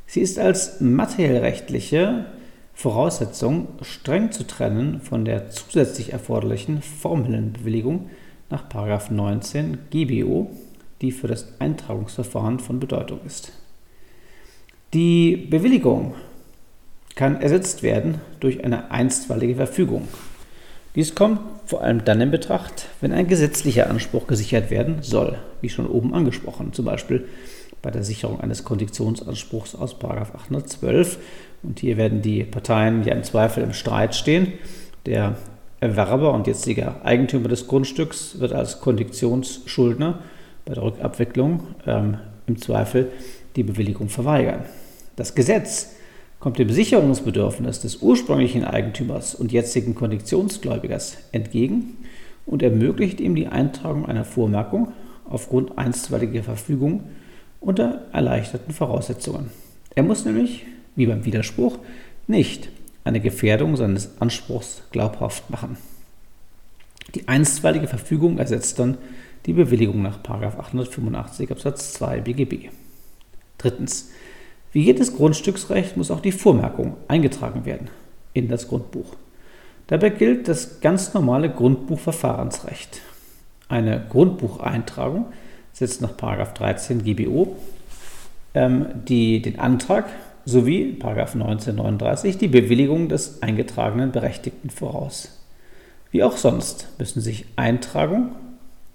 Sie 0.05 0.21
ist 0.21 0.39
als 0.39 0.79
materiellrechtliche 0.79 2.25
Voraussetzung 2.73 3.67
streng 3.81 4.31
zu 4.31 4.45
trennen 4.45 5.01
von 5.01 5.25
der 5.25 5.49
zusätzlich 5.49 6.13
erforderlichen 6.13 6.81
formellen 6.81 7.53
Bewilligung 7.53 8.09
nach 8.49 8.65
19 9.09 9.79
GBO, 9.89 10.51
die 11.01 11.11
für 11.11 11.27
das 11.27 11.59
Eintragungsverfahren 11.59 12.59
von 12.59 12.79
Bedeutung 12.79 13.19
ist. 13.25 13.51
Die 14.93 15.35
Bewilligung 15.35 16.15
kann 17.15 17.41
ersetzt 17.41 17.83
werden 17.83 18.21
durch 18.39 18.63
eine 18.63 18.91
einstweilige 18.91 19.55
Verfügung. 19.55 20.07
Dies 20.95 21.15
kommt 21.15 21.39
vor 21.67 21.81
allem 21.83 22.05
dann 22.05 22.21
in 22.21 22.31
Betracht, 22.31 22.87
wenn 23.01 23.11
ein 23.11 23.27
gesetzlicher 23.27 23.89
Anspruch 23.89 24.25
gesichert 24.25 24.71
werden 24.71 24.99
soll, 25.01 25.37
wie 25.61 25.69
schon 25.69 25.85
oben 25.85 26.13
angesprochen, 26.13 26.71
zum 26.71 26.85
Beispiel 26.85 27.27
bei 27.81 27.91
der 27.91 28.03
Sicherung 28.03 28.39
eines 28.39 28.63
Konditionsanspruchs 28.63 29.75
aus 29.75 29.95
812. 30.01 31.19
Und 31.63 31.79
hier 31.79 31.97
werden 31.97 32.21
die 32.21 32.43
Parteien 32.43 33.03
ja 33.03 33.13
im 33.13 33.23
Zweifel 33.23 33.63
im 33.63 33.73
Streit 33.73 34.15
stehen. 34.15 34.53
Der 35.05 35.35
Erwerber 35.79 36.33
und 36.33 36.47
jetziger 36.47 37.01
Eigentümer 37.03 37.49
des 37.49 37.67
Grundstücks 37.67 38.39
wird 38.39 38.53
als 38.53 38.79
Konditionsschuldner 38.79 40.19
bei 40.65 40.73
der 40.73 40.83
Rückabwicklung 40.83 41.67
ähm, 41.85 42.17
im 42.47 42.59
Zweifel 42.61 43.11
die 43.55 43.63
Bewilligung 43.63 44.09
verweigern. 44.09 44.63
Das 45.17 45.35
Gesetz 45.35 45.96
kommt 46.47 46.59
dem 46.59 46.69
Sicherungsbedürfnis 46.69 47.81
des 47.81 47.97
ursprünglichen 47.97 48.63
Eigentümers 48.63 49.35
und 49.35 49.51
jetzigen 49.51 49.95
Konditionsgläubigers 49.95 51.17
entgegen 51.33 51.97
und 52.45 52.63
ermöglicht 52.63 53.19
ihm 53.19 53.35
die 53.35 53.47
Eintragung 53.47 54.05
einer 54.05 54.23
Vormerkung 54.23 54.93
aufgrund 55.29 55.77
einstweiliger 55.77 56.43
Verfügung 56.43 57.03
unter 57.59 58.05
erleichterten 58.13 58.73
Voraussetzungen. 58.73 59.51
Er 59.93 60.03
muss 60.03 60.23
nämlich, 60.23 60.65
wie 60.95 61.07
beim 61.07 61.25
Widerspruch, 61.25 61.79
nicht 62.27 62.69
eine 63.03 63.19
Gefährdung 63.19 63.75
seines 63.75 64.21
Anspruchs 64.21 64.83
glaubhaft 64.91 65.49
machen. 65.49 65.75
Die 67.13 67.27
einstweilige 67.27 67.89
Verfügung 67.89 68.37
ersetzt 68.37 68.79
dann 68.79 68.97
die 69.47 69.51
Bewilligung 69.51 70.01
nach 70.01 70.23
885 70.23 71.51
Absatz 71.51 71.91
2 71.91 72.21
BGB. 72.21 72.69
Drittens. 73.57 74.11
Wie 74.71 74.83
jedes 74.83 75.15
Grundstücksrecht 75.15 75.97
muss 75.97 76.11
auch 76.11 76.19
die 76.19 76.31
Vormerkung 76.31 76.97
eingetragen 77.07 77.65
werden 77.65 77.89
in 78.33 78.47
das 78.47 78.67
Grundbuch. 78.67 79.15
Dabei 79.87 80.09
gilt 80.09 80.47
das 80.47 80.81
ganz 80.81 81.13
normale 81.13 81.49
Grundbuchverfahrensrecht. 81.49 83.01
Eine 83.69 84.05
Grundbucheintragung 84.09 85.27
setzt 85.73 86.01
nach 86.01 86.11
13 86.11 87.03
GBO 87.03 87.55
ähm, 88.53 88.87
die, 89.07 89.41
den 89.41 89.59
Antrag 89.59 90.05
sowie 90.45 90.97
1939 91.01 92.37
die 92.37 92.47
Bewilligung 92.47 93.09
des 93.09 93.41
eingetragenen 93.41 94.11
Berechtigten 94.11 94.69
voraus. 94.69 95.43
Wie 96.11 96.23
auch 96.23 96.37
sonst 96.37 96.87
müssen 96.97 97.21
sich 97.21 97.45
Eintragung 97.57 98.31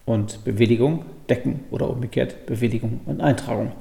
und 0.05 0.45
Bewilligung 0.45 1.05
decken 1.29 1.61
oder 1.71 1.91
umgekehrt 1.91 2.47
Bewilligung 2.47 3.01
und 3.07 3.21
Eintragung. 3.21 3.73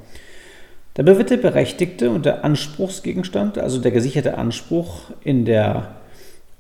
Dabei 0.94 1.18
wird 1.18 1.30
der 1.30 1.38
Berechtigte 1.38 2.10
und 2.10 2.26
der 2.26 2.44
Anspruchsgegenstand, 2.44 3.58
also 3.58 3.80
der 3.80 3.92
gesicherte 3.92 4.38
Anspruch 4.38 5.12
in 5.24 5.46
der 5.46 5.96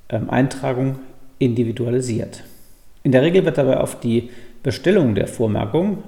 ähm, 0.09 0.29
Eintragung 0.29 0.99
individualisiert. 1.39 2.43
In 3.03 3.11
der 3.11 3.23
Regel 3.23 3.43
wird 3.43 3.57
dabei 3.57 3.77
auf 3.77 3.99
die 3.99 4.29
Bestellung 4.63 5.15
der 5.15 5.27
Vormerkung 5.27 6.03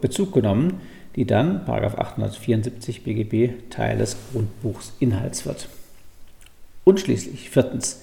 Bezug 0.00 0.32
genommen, 0.32 0.80
die 1.14 1.26
dann 1.26 1.62
874 1.66 3.04
BGB 3.04 3.70
Teil 3.70 3.98
des 3.98 4.16
Grundbuchsinhalts 4.32 5.46
wird. 5.46 5.68
Und 6.84 7.00
schließlich 7.00 7.50
viertens 7.50 8.02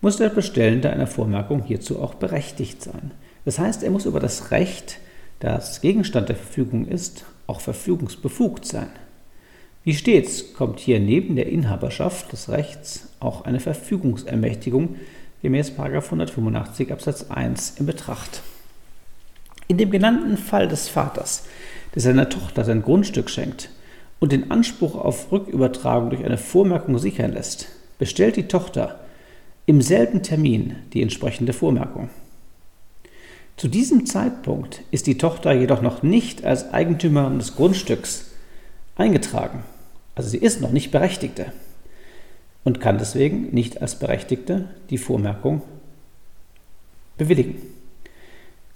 muss 0.00 0.18
der 0.18 0.28
Bestellende 0.28 0.90
einer 0.90 1.06
Vormerkung 1.06 1.62
hierzu 1.62 2.00
auch 2.02 2.14
berechtigt 2.14 2.82
sein. 2.82 3.12
Das 3.44 3.58
heißt, 3.58 3.82
er 3.82 3.90
muss 3.90 4.04
über 4.04 4.20
das 4.20 4.50
Recht, 4.50 4.98
das 5.40 5.80
Gegenstand 5.80 6.28
der 6.28 6.36
Verfügung 6.36 6.86
ist, 6.86 7.24
auch 7.46 7.60
verfügungsbefugt 7.60 8.66
sein. 8.66 8.88
Wie 9.86 9.94
stets 9.94 10.52
kommt 10.52 10.80
hier 10.80 10.98
neben 10.98 11.36
der 11.36 11.46
Inhaberschaft 11.46 12.32
des 12.32 12.48
Rechts 12.48 13.06
auch 13.20 13.44
eine 13.44 13.60
Verfügungsermächtigung 13.60 14.96
gemäß 15.42 15.78
185 15.78 16.90
Absatz 16.90 17.30
1 17.30 17.74
in 17.78 17.86
Betracht. 17.86 18.42
In 19.68 19.78
dem 19.78 19.92
genannten 19.92 20.38
Fall 20.38 20.66
des 20.66 20.88
Vaters, 20.88 21.44
der 21.94 22.02
seiner 22.02 22.28
Tochter 22.28 22.64
sein 22.64 22.82
Grundstück 22.82 23.30
schenkt 23.30 23.70
und 24.18 24.32
den 24.32 24.50
Anspruch 24.50 24.96
auf 24.96 25.30
Rückübertragung 25.30 26.10
durch 26.10 26.24
eine 26.24 26.36
Vormerkung 26.36 26.98
sichern 26.98 27.32
lässt, 27.32 27.68
bestellt 28.00 28.34
die 28.34 28.48
Tochter 28.48 28.98
im 29.66 29.80
selben 29.80 30.24
Termin 30.24 30.74
die 30.94 31.02
entsprechende 31.02 31.52
Vormerkung. 31.52 32.10
Zu 33.56 33.68
diesem 33.68 34.04
Zeitpunkt 34.04 34.82
ist 34.90 35.06
die 35.06 35.16
Tochter 35.16 35.52
jedoch 35.52 35.80
noch 35.80 36.02
nicht 36.02 36.44
als 36.44 36.74
Eigentümerin 36.74 37.38
des 37.38 37.54
Grundstücks 37.54 38.32
eingetragen. 38.96 39.62
Also 40.16 40.30
sie 40.30 40.38
ist 40.38 40.60
noch 40.60 40.72
nicht 40.72 40.90
Berechtigte 40.90 41.52
und 42.64 42.80
kann 42.80 42.98
deswegen 42.98 43.54
nicht 43.54 43.80
als 43.80 43.96
Berechtigte 43.96 44.64
die 44.90 44.98
Vormerkung 44.98 45.62
bewilligen. 47.16 47.58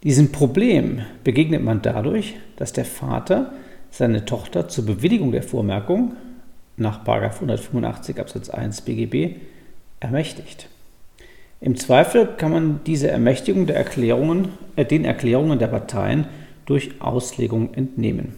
Diesem 0.04 0.32
Problem 0.32 1.02
begegnet 1.24 1.62
man 1.62 1.82
dadurch, 1.82 2.36
dass 2.56 2.72
der 2.72 2.84
Vater 2.84 3.52
seine 3.90 4.24
Tochter 4.24 4.68
zur 4.68 4.86
Bewilligung 4.86 5.32
der 5.32 5.42
Vormerkung 5.42 6.14
nach 6.76 7.00
185 7.06 8.20
Absatz 8.20 8.48
1 8.48 8.82
BGB 8.82 9.40
ermächtigt. 9.98 10.68
Im 11.60 11.76
Zweifel 11.76 12.26
kann 12.38 12.52
man 12.52 12.80
diese 12.86 13.08
Ermächtigung 13.08 13.66
der 13.66 13.76
Erklärungen, 13.76 14.48
äh, 14.76 14.84
den 14.84 15.04
Erklärungen 15.04 15.58
der 15.58 15.66
Parteien 15.66 16.26
durch 16.64 17.00
Auslegung 17.00 17.74
entnehmen. 17.74 18.34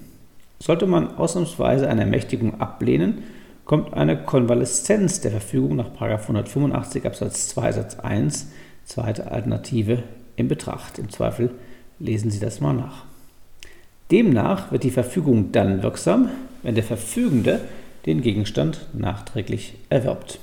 Sollte 0.63 0.87
man 0.87 1.17
ausnahmsweise 1.17 1.89
eine 1.89 2.03
Ermächtigung 2.03 2.61
ablehnen, 2.61 3.25
kommt 3.65 3.95
eine 3.95 4.17
Konvaleszenz 4.17 5.21
der 5.21 5.33
Verfügung 5.33 5.75
nach 5.75 5.93
185 5.95 7.05
Absatz 7.05 7.49
2 7.49 7.73
Satz 7.73 7.99
1, 7.99 8.47
zweite 8.85 9.33
Alternative, 9.33 10.05
in 10.37 10.47
Betracht. 10.47 11.01
Im 11.01 11.11
Zweifel 11.11 11.51
lesen 11.99 12.31
Sie 12.31 12.39
das 12.39 12.61
mal 12.61 12.75
nach. 12.75 13.07
Demnach 14.13 14.71
wird 14.71 14.85
die 14.85 14.93
Verfügung 14.93 15.51
dann 15.51 15.83
wirksam, 15.83 16.31
wenn 16.63 16.77
der 16.77 16.85
Verfügende 16.85 17.59
den 18.07 18.23
Gegenstand 18.23 18.87
nachträglich 18.93 19.75
erwirbt. 19.89 20.39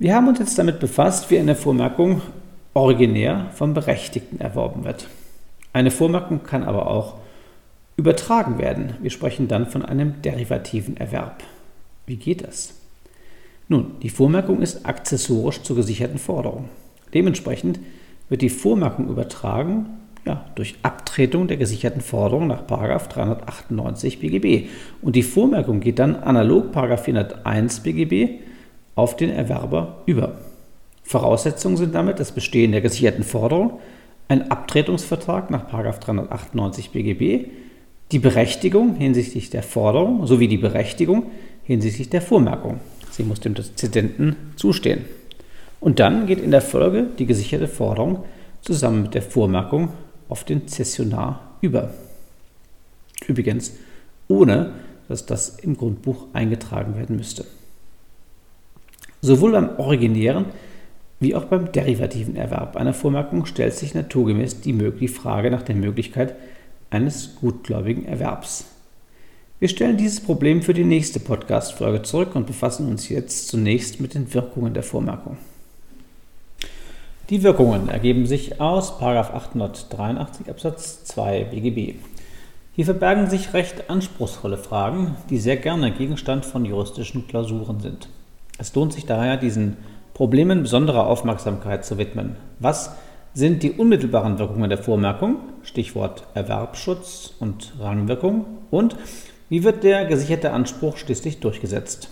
Wir 0.00 0.16
haben 0.16 0.26
uns 0.26 0.40
jetzt 0.40 0.58
damit 0.58 0.80
befasst, 0.80 1.30
wie 1.30 1.38
eine 1.38 1.54
Vormerkung 1.54 2.20
originär 2.74 3.46
vom 3.54 3.74
Berechtigten 3.74 4.40
erworben 4.40 4.82
wird. 4.82 5.06
Eine 5.72 5.90
Vormerkung 5.90 6.42
kann 6.42 6.64
aber 6.64 6.86
auch 6.86 7.14
übertragen 7.96 8.58
werden. 8.58 8.96
Wir 9.00 9.10
sprechen 9.10 9.48
dann 9.48 9.66
von 9.66 9.84
einem 9.84 10.22
derivativen 10.22 10.96
Erwerb. 10.96 11.42
Wie 12.06 12.16
geht 12.16 12.44
das? 12.46 12.74
Nun, 13.68 13.92
die 14.02 14.10
Vormerkung 14.10 14.60
ist 14.60 14.84
akzessorisch 14.86 15.62
zur 15.62 15.76
gesicherten 15.76 16.18
Forderung. 16.18 16.68
Dementsprechend 17.14 17.80
wird 18.28 18.42
die 18.42 18.50
Vormerkung 18.50 19.08
übertragen 19.08 19.86
ja, 20.24 20.44
durch 20.54 20.76
Abtretung 20.82 21.48
der 21.48 21.56
gesicherten 21.56 22.00
Forderung 22.00 22.46
nach 22.46 22.62
398 22.66 24.20
BGB. 24.20 24.68
Und 25.00 25.16
die 25.16 25.22
Vormerkung 25.22 25.80
geht 25.80 25.98
dann 25.98 26.16
analog 26.16 26.72
401 26.72 27.80
BGB 27.80 28.40
auf 28.94 29.16
den 29.16 29.30
Erwerber 29.30 30.02
über. 30.06 30.38
Voraussetzungen 31.02 31.76
sind 31.76 31.94
damit 31.94 32.20
das 32.20 32.32
Bestehen 32.32 32.72
der 32.72 32.80
gesicherten 32.80 33.24
Forderung, 33.24 33.80
ein 34.28 34.50
Abtretungsvertrag 34.50 35.50
nach 35.50 35.68
398 35.68 36.90
BGB, 36.90 37.48
die 38.12 38.18
Berechtigung 38.18 38.96
hinsichtlich 38.96 39.50
der 39.50 39.62
Forderung 39.62 40.26
sowie 40.26 40.48
die 40.48 40.58
Berechtigung 40.58 41.30
hinsichtlich 41.64 42.10
der 42.10 42.22
Vormerkung. 42.22 42.80
Sie 43.10 43.24
muss 43.24 43.40
dem 43.40 43.54
Zedenten 43.56 44.36
zustehen. 44.56 45.04
Und 45.80 45.98
dann 45.98 46.26
geht 46.26 46.38
in 46.38 46.50
der 46.50 46.62
Folge 46.62 47.06
die 47.18 47.26
gesicherte 47.26 47.68
Forderung 47.68 48.24
zusammen 48.60 49.02
mit 49.02 49.14
der 49.14 49.22
Vormerkung 49.22 49.90
auf 50.28 50.44
den 50.44 50.68
Zessionar 50.68 51.56
über. 51.60 51.92
Übrigens, 53.26 53.74
ohne 54.28 54.72
dass 55.08 55.26
das 55.26 55.58
im 55.58 55.76
Grundbuch 55.76 56.26
eingetragen 56.32 56.96
werden 56.96 57.16
müsste. 57.16 57.44
Sowohl 59.20 59.52
beim 59.52 59.78
originären 59.78 60.46
wie 61.22 61.36
auch 61.36 61.44
beim 61.44 61.70
derivativen 61.70 62.34
Erwerb 62.34 62.76
einer 62.76 62.92
Vormerkung 62.92 63.46
stellt 63.46 63.74
sich 63.74 63.94
naturgemäß 63.94 64.60
die, 64.60 65.08
Frage 65.08 65.52
nach 65.52 65.62
der 65.62 65.76
Möglichkeit 65.76 66.34
eines 66.90 67.36
gutgläubigen 67.36 68.04
Erwerbs. 68.04 68.64
Wir 69.60 69.68
stellen 69.68 69.96
dieses 69.96 70.20
Problem 70.20 70.62
für 70.62 70.74
die 70.74 70.82
nächste 70.82 71.20
Podcast-Folge 71.20 72.02
zurück 72.02 72.34
und 72.34 72.48
befassen 72.48 72.88
uns 72.88 73.08
jetzt 73.08 73.46
zunächst 73.46 74.00
mit 74.00 74.14
den 74.14 74.34
Wirkungen 74.34 74.74
der 74.74 74.82
Vormerkung. 74.82 75.36
Die 77.30 77.44
Wirkungen 77.44 77.88
ergeben 77.88 78.26
sich 78.26 78.60
aus 78.60 79.00
883 79.00 80.50
Absatz 80.50 81.04
2 81.04 81.44
BGB. 81.44 81.94
Hier 82.74 82.84
verbergen 82.84 83.30
sich 83.30 83.54
recht 83.54 83.88
anspruchsvolle 83.88 84.58
Fragen, 84.58 85.14
die 85.30 85.38
sehr 85.38 85.56
gerne 85.56 85.92
Gegenstand 85.92 86.44
von 86.44 86.64
juristischen 86.64 87.28
Klausuren 87.28 87.78
sind. 87.78 88.08
Es 88.58 88.74
lohnt 88.74 88.92
sich 88.92 89.06
daher, 89.06 89.36
diesen 89.36 89.76
Problemen 90.14 90.62
besonderer 90.62 91.06
Aufmerksamkeit 91.06 91.84
zu 91.84 91.98
widmen. 91.98 92.36
Was 92.58 92.92
sind 93.34 93.62
die 93.62 93.72
unmittelbaren 93.72 94.38
Wirkungen 94.38 94.68
der 94.68 94.78
Vormerkung, 94.78 95.36
Stichwort 95.62 96.24
Erwerbsschutz 96.34 97.34
und 97.40 97.72
Rangwirkung, 97.80 98.44
und 98.70 98.96
wie 99.48 99.64
wird 99.64 99.84
der 99.84 100.04
gesicherte 100.06 100.52
Anspruch 100.52 100.96
schließlich 100.96 101.40
durchgesetzt? 101.40 102.10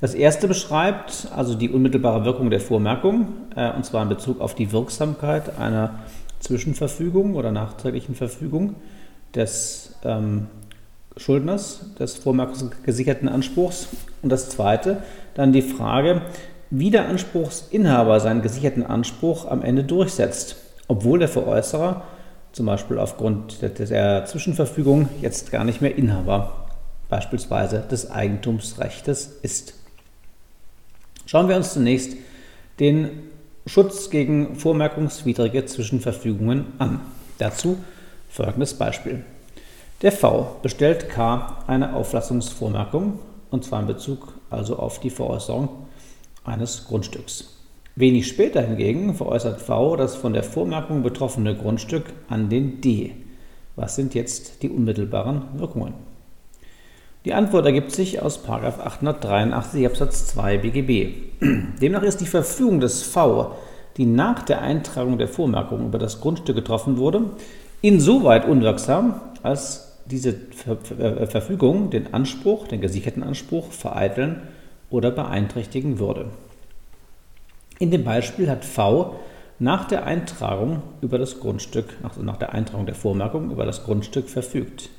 Das 0.00 0.14
erste 0.14 0.48
beschreibt 0.48 1.28
also 1.34 1.54
die 1.54 1.70
unmittelbare 1.70 2.24
Wirkung 2.24 2.50
der 2.50 2.60
Vormerkung, 2.60 3.28
äh, 3.54 3.70
und 3.72 3.84
zwar 3.84 4.02
in 4.02 4.08
Bezug 4.08 4.40
auf 4.40 4.56
die 4.56 4.72
Wirksamkeit 4.72 5.58
einer 5.58 6.00
Zwischenverfügung 6.40 7.36
oder 7.36 7.52
nachträglichen 7.52 8.16
Verfügung 8.16 8.74
des 9.34 9.94
ähm, 10.04 10.48
Schuldners, 11.16 11.94
des 12.00 12.16
vormerkungsgesicherten 12.16 13.28
Anspruchs. 13.28 13.88
Und 14.22 14.30
das 14.30 14.48
zweite 14.48 15.04
dann 15.34 15.52
die 15.52 15.62
Frage, 15.62 16.22
wie 16.74 16.90
der 16.90 17.06
Anspruchsinhaber 17.06 18.18
seinen 18.18 18.40
gesicherten 18.40 18.86
Anspruch 18.86 19.46
am 19.46 19.60
Ende 19.62 19.84
durchsetzt, 19.84 20.56
obwohl 20.88 21.18
der 21.18 21.28
Veräußerer 21.28 22.02
zum 22.52 22.64
Beispiel 22.64 22.98
aufgrund 22.98 23.60
der 23.60 24.24
Zwischenverfügung 24.24 25.10
jetzt 25.20 25.52
gar 25.52 25.64
nicht 25.64 25.82
mehr 25.82 25.94
Inhaber 25.98 26.66
beispielsweise 27.10 27.84
des 27.90 28.10
Eigentumsrechts 28.10 29.32
ist. 29.42 29.74
Schauen 31.26 31.50
wir 31.50 31.56
uns 31.56 31.74
zunächst 31.74 32.16
den 32.80 33.10
Schutz 33.66 34.08
gegen 34.08 34.56
vormerkungswidrige 34.56 35.66
Zwischenverfügungen 35.66 36.68
an. 36.78 37.00
Dazu 37.36 37.76
folgendes 38.30 38.72
Beispiel. 38.72 39.26
Der 40.00 40.10
V 40.10 40.56
bestellt 40.62 41.10
K 41.10 41.58
eine 41.66 41.94
Auflassungsvormerkung, 41.94 43.18
und 43.50 43.62
zwar 43.62 43.80
in 43.80 43.86
Bezug 43.86 44.32
also 44.48 44.76
auf 44.76 45.00
die 45.00 45.10
Veräußerung 45.10 45.68
eines 46.44 46.86
Grundstücks. 46.86 47.52
Wenig 47.94 48.26
später 48.26 48.62
hingegen 48.62 49.14
veräußert 49.14 49.60
V 49.60 49.96
das 49.96 50.16
von 50.16 50.32
der 50.32 50.42
Vormerkung 50.42 51.02
betroffene 51.02 51.54
Grundstück 51.54 52.04
an 52.28 52.48
den 52.48 52.80
D. 52.80 53.12
Was 53.76 53.96
sind 53.96 54.14
jetzt 54.14 54.62
die 54.62 54.70
unmittelbaren 54.70 55.42
Wirkungen? 55.58 55.94
Die 57.24 57.34
Antwort 57.34 57.66
ergibt 57.66 57.92
sich 57.92 58.20
aus 58.20 58.48
883 58.48 59.86
Absatz 59.86 60.26
2 60.28 60.58
BGB. 60.58 61.14
Demnach 61.80 62.02
ist 62.02 62.20
die 62.20 62.26
Verfügung 62.26 62.80
des 62.80 63.02
V, 63.02 63.54
die 63.96 64.06
nach 64.06 64.42
der 64.42 64.62
Eintragung 64.62 65.18
der 65.18 65.28
Vormerkung 65.28 65.86
über 65.86 65.98
das 65.98 66.20
Grundstück 66.20 66.56
getroffen 66.56 66.96
wurde, 66.96 67.22
insoweit 67.82 68.48
unwirksam, 68.48 69.20
als 69.42 69.98
diese 70.06 70.34
Verfügung 71.28 71.90
den 71.90 72.12
Anspruch, 72.12 72.66
den 72.66 72.80
gesicherten 72.80 73.22
Anspruch 73.22 73.70
vereiteln 73.70 74.42
oder 74.92 75.10
beeinträchtigen 75.10 75.98
würde. 75.98 76.26
In 77.78 77.90
dem 77.90 78.04
Beispiel 78.04 78.48
hat 78.48 78.64
V 78.64 79.16
nach 79.58 79.86
der 79.86 80.04
Eintragung 80.04 80.82
über 81.00 81.18
das 81.18 81.40
Grundstück, 81.40 81.94
also 82.02 82.22
nach 82.22 82.36
der 82.36 82.52
Eintragung 82.52 82.86
der 82.86 82.94
Vormerkung 82.94 83.50
über 83.50 83.64
das 83.64 83.84
Grundstück 83.84 84.28
verfügt. 84.28 84.90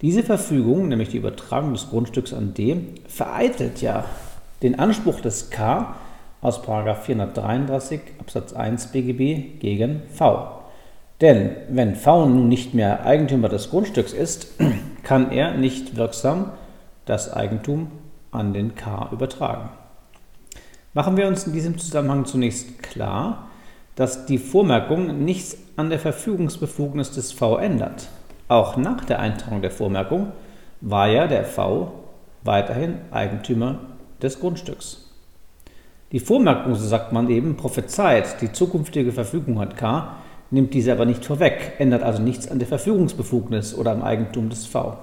Diese 0.00 0.22
Verfügung, 0.22 0.88
nämlich 0.88 1.10
die 1.10 1.18
Übertragung 1.18 1.72
des 1.72 1.88
Grundstücks 1.90 2.32
an 2.32 2.54
D, 2.54 2.76
vereitelt 3.06 3.80
ja 3.80 4.04
den 4.62 4.78
Anspruch 4.78 5.20
des 5.20 5.50
K 5.50 5.94
aus 6.40 6.60
433 6.60 8.00
Absatz 8.20 8.52
1 8.52 8.88
BGB 8.88 9.60
gegen 9.60 10.02
V. 10.12 10.60
Denn 11.20 11.56
wenn 11.70 11.94
V 11.94 12.26
nun 12.26 12.48
nicht 12.48 12.74
mehr 12.74 13.06
Eigentümer 13.06 13.48
des 13.48 13.70
Grundstücks 13.70 14.12
ist, 14.12 14.48
kann 15.02 15.30
er 15.30 15.54
nicht 15.54 15.96
wirksam 15.96 16.50
das 17.06 17.32
Eigentum 17.32 17.90
an 18.34 18.52
den 18.52 18.74
K 18.74 19.08
übertragen. 19.12 19.70
Machen 20.92 21.16
wir 21.16 21.26
uns 21.26 21.46
in 21.46 21.52
diesem 21.52 21.78
Zusammenhang 21.78 22.24
zunächst 22.24 22.82
klar, 22.82 23.48
dass 23.96 24.26
die 24.26 24.38
Vormerkung 24.38 25.24
nichts 25.24 25.56
an 25.76 25.90
der 25.90 25.98
Verfügungsbefugnis 25.98 27.12
des 27.12 27.32
V 27.32 27.58
ändert. 27.58 28.08
Auch 28.48 28.76
nach 28.76 29.04
der 29.04 29.18
Eintragung 29.18 29.62
der 29.62 29.70
Vormerkung 29.70 30.32
war 30.80 31.08
ja 31.08 31.26
der 31.26 31.44
V 31.44 31.92
weiterhin 32.42 32.98
Eigentümer 33.10 33.80
des 34.22 34.38
Grundstücks. 34.38 35.10
Die 36.12 36.20
Vormerkung, 36.20 36.74
so 36.74 36.86
sagt 36.86 37.12
man 37.12 37.28
eben, 37.28 37.56
prophezeit 37.56 38.40
die 38.40 38.52
zukünftige 38.52 39.10
Verfügung 39.12 39.60
an 39.60 39.74
K, 39.74 40.16
nimmt 40.50 40.74
diese 40.74 40.92
aber 40.92 41.06
nicht 41.06 41.24
vorweg, 41.24 41.72
ändert 41.78 42.02
also 42.02 42.22
nichts 42.22 42.48
an 42.48 42.60
der 42.60 42.68
Verfügungsbefugnis 42.68 43.74
oder 43.74 43.90
am 43.90 44.02
Eigentum 44.02 44.48
des 44.48 44.66
V. 44.66 44.96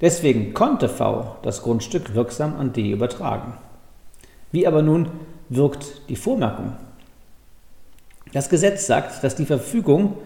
Deswegen 0.00 0.54
konnte 0.54 0.88
V 0.88 1.36
das 1.42 1.62
Grundstück 1.62 2.14
wirksam 2.14 2.56
an 2.58 2.72
D 2.72 2.90
übertragen. 2.90 3.54
Wie 4.52 4.66
aber 4.66 4.82
nun 4.82 5.10
wirkt 5.48 6.08
die 6.08 6.16
Vormerkung? 6.16 6.72
Das 8.32 8.48
Gesetz 8.48 8.86
sagt, 8.86 9.22
dass 9.22 9.34
die 9.34 9.44
Verfügung 9.44 10.16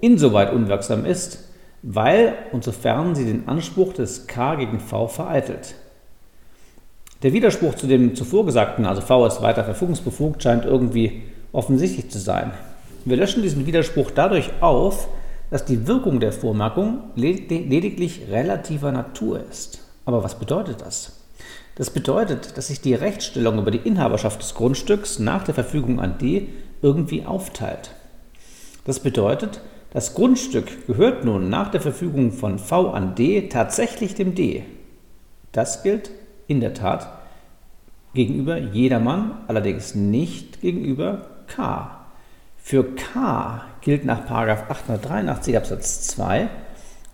insoweit 0.00 0.52
unwirksam 0.52 1.04
ist, 1.06 1.48
weil 1.82 2.34
und 2.52 2.64
sofern 2.64 3.14
sie 3.14 3.24
den 3.24 3.48
Anspruch 3.48 3.92
des 3.92 4.26
K 4.26 4.56
gegen 4.56 4.80
V 4.80 5.08
vereitelt. 5.08 5.74
Der 7.22 7.32
Widerspruch 7.32 7.76
zu 7.76 7.86
dem 7.86 8.16
zuvor 8.16 8.44
gesagten, 8.44 8.84
also 8.84 9.00
V 9.00 9.26
ist 9.26 9.42
weiter 9.42 9.64
verfügungsbefugt, 9.64 10.42
scheint 10.42 10.64
irgendwie 10.64 11.22
offensichtlich 11.52 12.10
zu 12.10 12.18
sein. 12.18 12.52
Wir 13.04 13.16
löschen 13.16 13.42
diesen 13.42 13.66
Widerspruch 13.66 14.10
dadurch 14.10 14.50
auf, 14.60 15.08
dass 15.52 15.66
die 15.66 15.86
Wirkung 15.86 16.18
der 16.18 16.32
Vormerkung 16.32 17.10
lediglich 17.14 18.22
relativer 18.30 18.90
Natur 18.90 19.38
ist. 19.50 19.86
Aber 20.06 20.24
was 20.24 20.38
bedeutet 20.38 20.80
das? 20.80 21.12
Das 21.74 21.90
bedeutet, 21.90 22.56
dass 22.56 22.68
sich 22.68 22.80
die 22.80 22.94
Rechtsstellung 22.94 23.58
über 23.58 23.70
die 23.70 23.86
Inhaberschaft 23.86 24.40
des 24.40 24.54
Grundstücks 24.54 25.18
nach 25.18 25.44
der 25.44 25.52
Verfügung 25.52 26.00
an 26.00 26.16
D 26.16 26.48
irgendwie 26.80 27.26
aufteilt. 27.26 27.90
Das 28.86 29.00
bedeutet, 29.00 29.60
das 29.92 30.14
Grundstück 30.14 30.86
gehört 30.86 31.26
nun 31.26 31.50
nach 31.50 31.70
der 31.70 31.82
Verfügung 31.82 32.32
von 32.32 32.58
V 32.58 32.90
an 32.90 33.14
D 33.14 33.50
tatsächlich 33.50 34.14
dem 34.14 34.34
D. 34.34 34.64
Das 35.52 35.82
gilt 35.82 36.12
in 36.46 36.60
der 36.60 36.72
Tat 36.72 37.12
gegenüber 38.14 38.56
jedermann, 38.56 39.32
allerdings 39.48 39.94
nicht 39.94 40.62
gegenüber 40.62 41.26
K. 41.46 42.06
Für 42.56 42.84
K 42.84 43.66
gilt 43.82 44.04
nach 44.04 44.30
883 44.30 45.56
Absatz 45.56 46.06
2, 46.08 46.48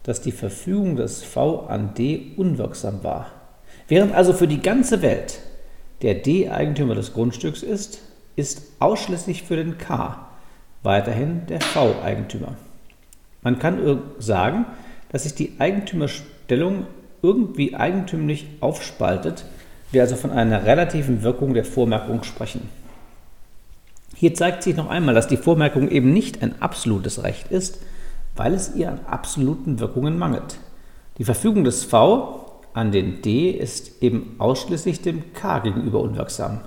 dass 0.03 0.21
die 0.21 0.33
Verfügung 0.33 0.97
des 0.97 1.23
V 1.23 1.67
an 1.67 1.95
D 1.95 2.33
unwirksam 2.37 3.03
war. 3.03 3.33
Während 3.89 4.15
also 4.15 4.33
für 4.33 4.47
die 4.47 4.63
ganze 4.63 5.03
Welt 5.03 5.41
der 6.03 6.15
D 6.15 6.49
Eigentümer 6.49 6.95
des 6.95 7.13
Grundstücks 7.13 7.63
ist, 7.63 8.01
ist 8.37 8.63
ausschließlich 8.79 9.43
für 9.43 9.57
den 9.57 9.79
K 9.79 10.29
weiterhin 10.83 11.47
der 11.49 11.61
V 11.61 11.95
Eigentümer. 12.03 12.55
Man 13.43 13.59
kann 13.59 14.03
sagen, 14.19 14.67
dass 15.11 15.25
sich 15.25 15.35
die 15.35 15.55
Eigentümerstellung 15.59 16.87
irgendwie 17.23 17.75
eigentümlich 17.75 18.47
aufspaltet, 18.61 19.45
wir 19.91 20.03
also 20.03 20.17
von 20.17 20.31
einer 20.31 20.65
relativen 20.65 21.23
Wirkung 21.23 21.55
der 21.55 21.65
Vormerkung 21.65 22.23
sprechen. 22.23 22.69
Hier 24.21 24.35
zeigt 24.35 24.65
sich 24.65 24.75
noch 24.75 24.91
einmal, 24.91 25.15
dass 25.15 25.29
die 25.29 25.37
Vormerkung 25.37 25.89
eben 25.89 26.13
nicht 26.13 26.43
ein 26.43 26.61
absolutes 26.61 27.23
Recht 27.23 27.53
ist, 27.53 27.79
weil 28.35 28.53
es 28.53 28.75
ihr 28.75 28.91
an 28.91 28.99
absoluten 29.07 29.79
Wirkungen 29.79 30.19
mangelt. 30.19 30.59
Die 31.19 31.25
Verfügung 31.25 31.63
des 31.63 31.85
V 31.85 32.61
an 32.73 32.91
den 32.91 33.23
D 33.23 33.51
ist 33.51 34.03
eben 34.03 34.35
ausschließlich 34.39 35.03
dem 35.03 35.33
K 35.35 35.61
gegenüber 35.61 36.01
unwirksam. 36.01 36.63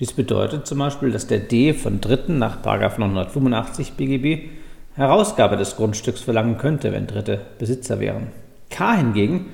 Dies 0.00 0.12
bedeutet 0.12 0.66
zum 0.66 0.80
Beispiel, 0.80 1.12
dass 1.12 1.26
der 1.26 1.38
D 1.38 1.72
von 1.72 2.02
Dritten 2.02 2.36
nach 2.36 2.62
985 2.62 3.94
BGB 3.94 4.50
Herausgabe 4.96 5.56
des 5.56 5.76
Grundstücks 5.76 6.20
verlangen 6.20 6.58
könnte, 6.58 6.92
wenn 6.92 7.06
Dritte 7.06 7.40
Besitzer 7.58 8.00
wären. 8.00 8.26
K 8.68 8.96
hingegen 8.96 9.46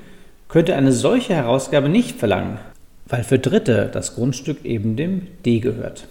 könnte 0.49 0.75
eine 0.75 0.91
solche 0.91 1.35
Herausgabe 1.35 1.89
nicht 1.89 2.19
verlangen, 2.19 2.59
weil 3.07 3.23
für 3.23 3.39
Dritte 3.39 3.91
das 3.93 4.17
Grundstück 4.17 4.65
eben 4.65 4.97
dem 4.97 5.29
D 5.45 5.61
gehört. 5.61 6.09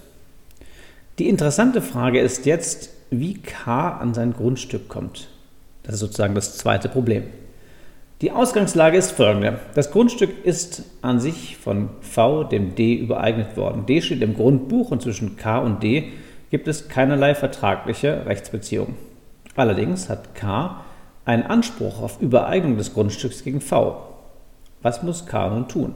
Die 1.18 1.30
interessante 1.30 1.82
Frage 1.82 2.20
ist 2.20 2.46
jetzt, 2.46 2.90
wie 3.10 3.36
K 3.36 3.90
an 3.90 4.14
sein 4.14 4.34
Grundstück 4.34 4.90
kommt. 4.90 5.30
Das 5.84 5.96
ist 5.96 6.02
sozusagen 6.02 6.36
das 6.36 6.58
zweite 6.58 6.90
Problem. 6.90 7.24
Die 8.22 8.32
Ausgangslage 8.32 8.98
ist 8.98 9.12
folgende. 9.12 9.60
Das 9.76 9.92
Grundstück 9.92 10.44
ist 10.44 10.84
an 11.02 11.22
sich 11.22 11.56
von 11.56 11.90
V 12.02 12.44
dem 12.44 12.76
D 12.76 12.96
übereignet 12.96 13.56
worden. 13.56 13.86
D 13.86 14.02
steht 14.02 14.24
im 14.24 14.36
Grundbuch 14.36 14.92
und 14.92 15.02
zwischen 15.02 15.38
K 15.38 15.60
und 15.60 15.84
D 15.84 16.12
gibt 16.50 16.68
es 16.68 16.90
keinerlei 16.90 17.34
vertragliche 17.34 18.26
Rechtsbeziehung. 18.26 18.96
Allerdings 19.56 20.10
hat 20.10 20.36
K 20.36 20.84
einen 21.24 21.44
Anspruch 21.44 22.02
auf 22.02 22.22
Übereignung 22.22 22.78
des 22.78 22.94
Grundstücks 22.94 23.44
gegen 23.44 23.62
V. 23.62 24.02
Was 24.82 25.02
muss 25.02 25.26
K 25.26 25.50
nun 25.50 25.70
tun? 25.70 25.94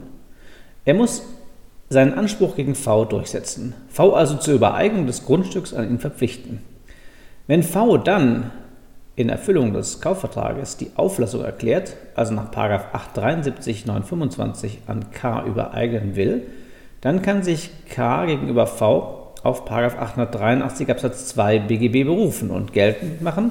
Er 0.86 0.94
muss 0.94 1.22
seinen 1.90 2.14
Anspruch 2.14 2.54
gegen 2.54 2.76
V 2.76 3.04
durchsetzen. 3.04 3.74
V 3.88 4.14
also 4.14 4.36
zur 4.36 4.54
Übereignung 4.54 5.06
des 5.06 5.26
Grundstücks 5.26 5.74
an 5.74 5.90
ihn 5.90 5.98
verpflichten. 5.98 6.60
Wenn 7.48 7.64
V 7.64 7.96
dann 7.98 8.52
in 9.16 9.28
Erfüllung 9.28 9.72
des 9.72 10.00
Kaufvertrages 10.00 10.76
die 10.76 10.92
Auflassung 10.94 11.44
erklärt, 11.44 11.96
also 12.14 12.32
nach 12.32 12.52
873 12.52 13.86
925 13.86 14.82
an 14.86 15.10
K 15.10 15.44
übereignen 15.44 16.14
will, 16.14 16.44
dann 17.00 17.22
kann 17.22 17.42
sich 17.42 17.70
K 17.88 18.26
gegenüber 18.26 18.68
V 18.68 19.34
auf 19.42 19.68
883 19.68 20.88
Absatz 20.90 21.26
2 21.26 21.58
BGB 21.58 22.04
berufen 22.04 22.50
und 22.50 22.72
geltend 22.72 23.20
machen, 23.20 23.50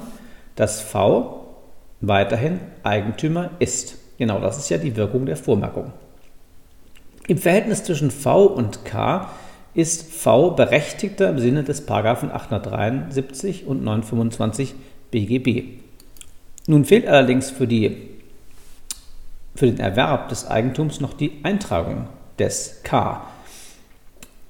dass 0.56 0.80
V 0.80 1.46
weiterhin 2.00 2.60
Eigentümer 2.84 3.50
ist. 3.58 3.98
Genau 4.16 4.38
das 4.38 4.56
ist 4.56 4.70
ja 4.70 4.78
die 4.78 4.96
Wirkung 4.96 5.26
der 5.26 5.36
Vormerkung. 5.36 5.92
Im 7.30 7.38
Verhältnis 7.38 7.84
zwischen 7.84 8.10
V 8.10 8.46
und 8.46 8.84
K 8.84 9.30
ist 9.72 10.12
V 10.12 10.50
berechtigter 10.50 11.30
im 11.30 11.38
Sinne 11.38 11.62
des 11.62 11.86
Paragraphen 11.86 12.32
873 12.32 13.68
und 13.68 13.84
925 13.84 14.74
BGB. 15.12 15.78
Nun 16.66 16.84
fehlt 16.84 17.06
allerdings 17.06 17.48
für, 17.48 17.68
die, 17.68 17.98
für 19.54 19.66
den 19.66 19.78
Erwerb 19.78 20.28
des 20.28 20.48
Eigentums 20.48 21.00
noch 21.00 21.14
die 21.14 21.38
Eintragung 21.44 22.08
des 22.40 22.80
K. 22.82 23.24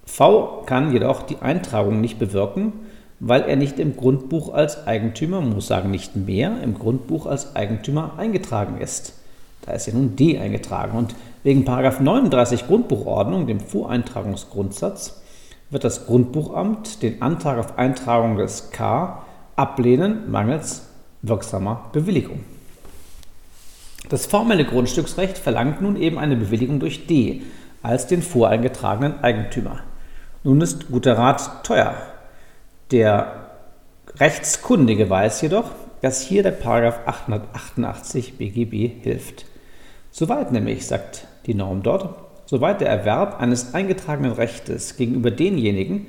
V 0.06 0.62
kann 0.64 0.90
jedoch 0.90 1.20
die 1.24 1.36
Eintragung 1.42 2.00
nicht 2.00 2.18
bewirken, 2.18 2.72
weil 3.18 3.42
er 3.42 3.56
nicht 3.56 3.78
im 3.78 3.94
Grundbuch 3.94 4.54
als 4.54 4.86
Eigentümer, 4.86 5.42
man 5.42 5.52
muss 5.52 5.66
sagen 5.66 5.90
nicht 5.90 6.16
mehr, 6.16 6.62
im 6.62 6.78
Grundbuch 6.78 7.26
als 7.26 7.54
Eigentümer 7.54 8.14
eingetragen 8.16 8.80
ist. 8.80 9.19
Da 9.62 9.72
ist 9.72 9.86
ja 9.86 9.94
nun 9.94 10.16
D 10.16 10.38
eingetragen. 10.38 10.96
Und 10.96 11.14
wegen 11.42 11.64
39 11.64 12.66
Grundbuchordnung, 12.66 13.46
dem 13.46 13.60
Voreintragungsgrundsatz, 13.60 15.20
wird 15.70 15.84
das 15.84 16.06
Grundbuchamt 16.06 17.02
den 17.02 17.22
Antrag 17.22 17.58
auf 17.58 17.78
Eintragung 17.78 18.36
des 18.36 18.70
K 18.70 19.22
ablehnen, 19.56 20.30
mangels 20.30 20.86
wirksamer 21.22 21.90
Bewilligung. 21.92 22.40
Das 24.08 24.26
formelle 24.26 24.64
Grundstücksrecht 24.64 25.38
verlangt 25.38 25.80
nun 25.80 25.96
eben 25.96 26.18
eine 26.18 26.36
Bewilligung 26.36 26.80
durch 26.80 27.06
D 27.06 27.42
als 27.82 28.06
den 28.06 28.22
voreingetragenen 28.22 29.22
Eigentümer. 29.22 29.80
Nun 30.42 30.60
ist 30.60 30.88
guter 30.90 31.16
Rat 31.16 31.64
teuer. 31.64 31.94
Der 32.90 33.50
Rechtskundige 34.18 35.08
weiß 35.08 35.42
jedoch, 35.42 35.70
dass 36.00 36.22
hier 36.22 36.42
der 36.42 36.50
Paragraph 36.52 37.00
888 37.06 38.38
BGB 38.38 39.02
hilft. 39.02 39.44
Soweit 40.10 40.52
nämlich, 40.52 40.86
sagt 40.86 41.26
die 41.46 41.54
Norm 41.54 41.82
dort, 41.82 42.14
soweit 42.46 42.80
der 42.80 42.88
Erwerb 42.88 43.40
eines 43.40 43.74
eingetragenen 43.74 44.32
Rechtes 44.32 44.96
gegenüber 44.96 45.30
denjenigen, 45.30 46.06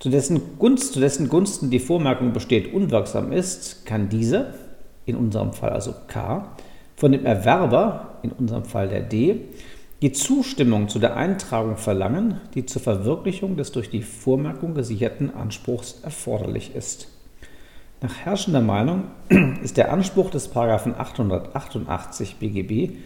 zu 0.00 0.10
dessen, 0.10 0.58
Gunst, 0.58 0.92
zu 0.92 1.00
dessen 1.00 1.28
Gunsten 1.28 1.70
die 1.70 1.78
Vormerkung 1.78 2.32
besteht, 2.32 2.74
unwirksam 2.74 3.32
ist, 3.32 3.86
kann 3.86 4.08
diese, 4.08 4.54
in 5.06 5.16
unserem 5.16 5.52
Fall 5.52 5.70
also 5.70 5.94
K, 6.08 6.56
von 6.96 7.12
dem 7.12 7.24
Erwerber, 7.24 8.18
in 8.22 8.32
unserem 8.32 8.64
Fall 8.64 8.88
der 8.88 9.02
D, 9.02 9.40
die 10.02 10.12
Zustimmung 10.12 10.88
zu 10.88 10.98
der 10.98 11.16
Eintragung 11.16 11.76
verlangen, 11.76 12.40
die 12.54 12.66
zur 12.66 12.82
Verwirklichung 12.82 13.56
des 13.56 13.72
durch 13.72 13.88
die 13.88 14.02
Vormerkung 14.02 14.74
gesicherten 14.74 15.34
Anspruchs 15.34 16.00
erforderlich 16.02 16.74
ist. 16.74 17.08
Nach 18.02 18.14
herrschender 18.14 18.60
Meinung 18.60 19.04
ist 19.62 19.76
der 19.78 19.92
Anspruch 19.92 20.30
des 20.30 20.54
888 20.54 22.36
BGB 22.36 22.98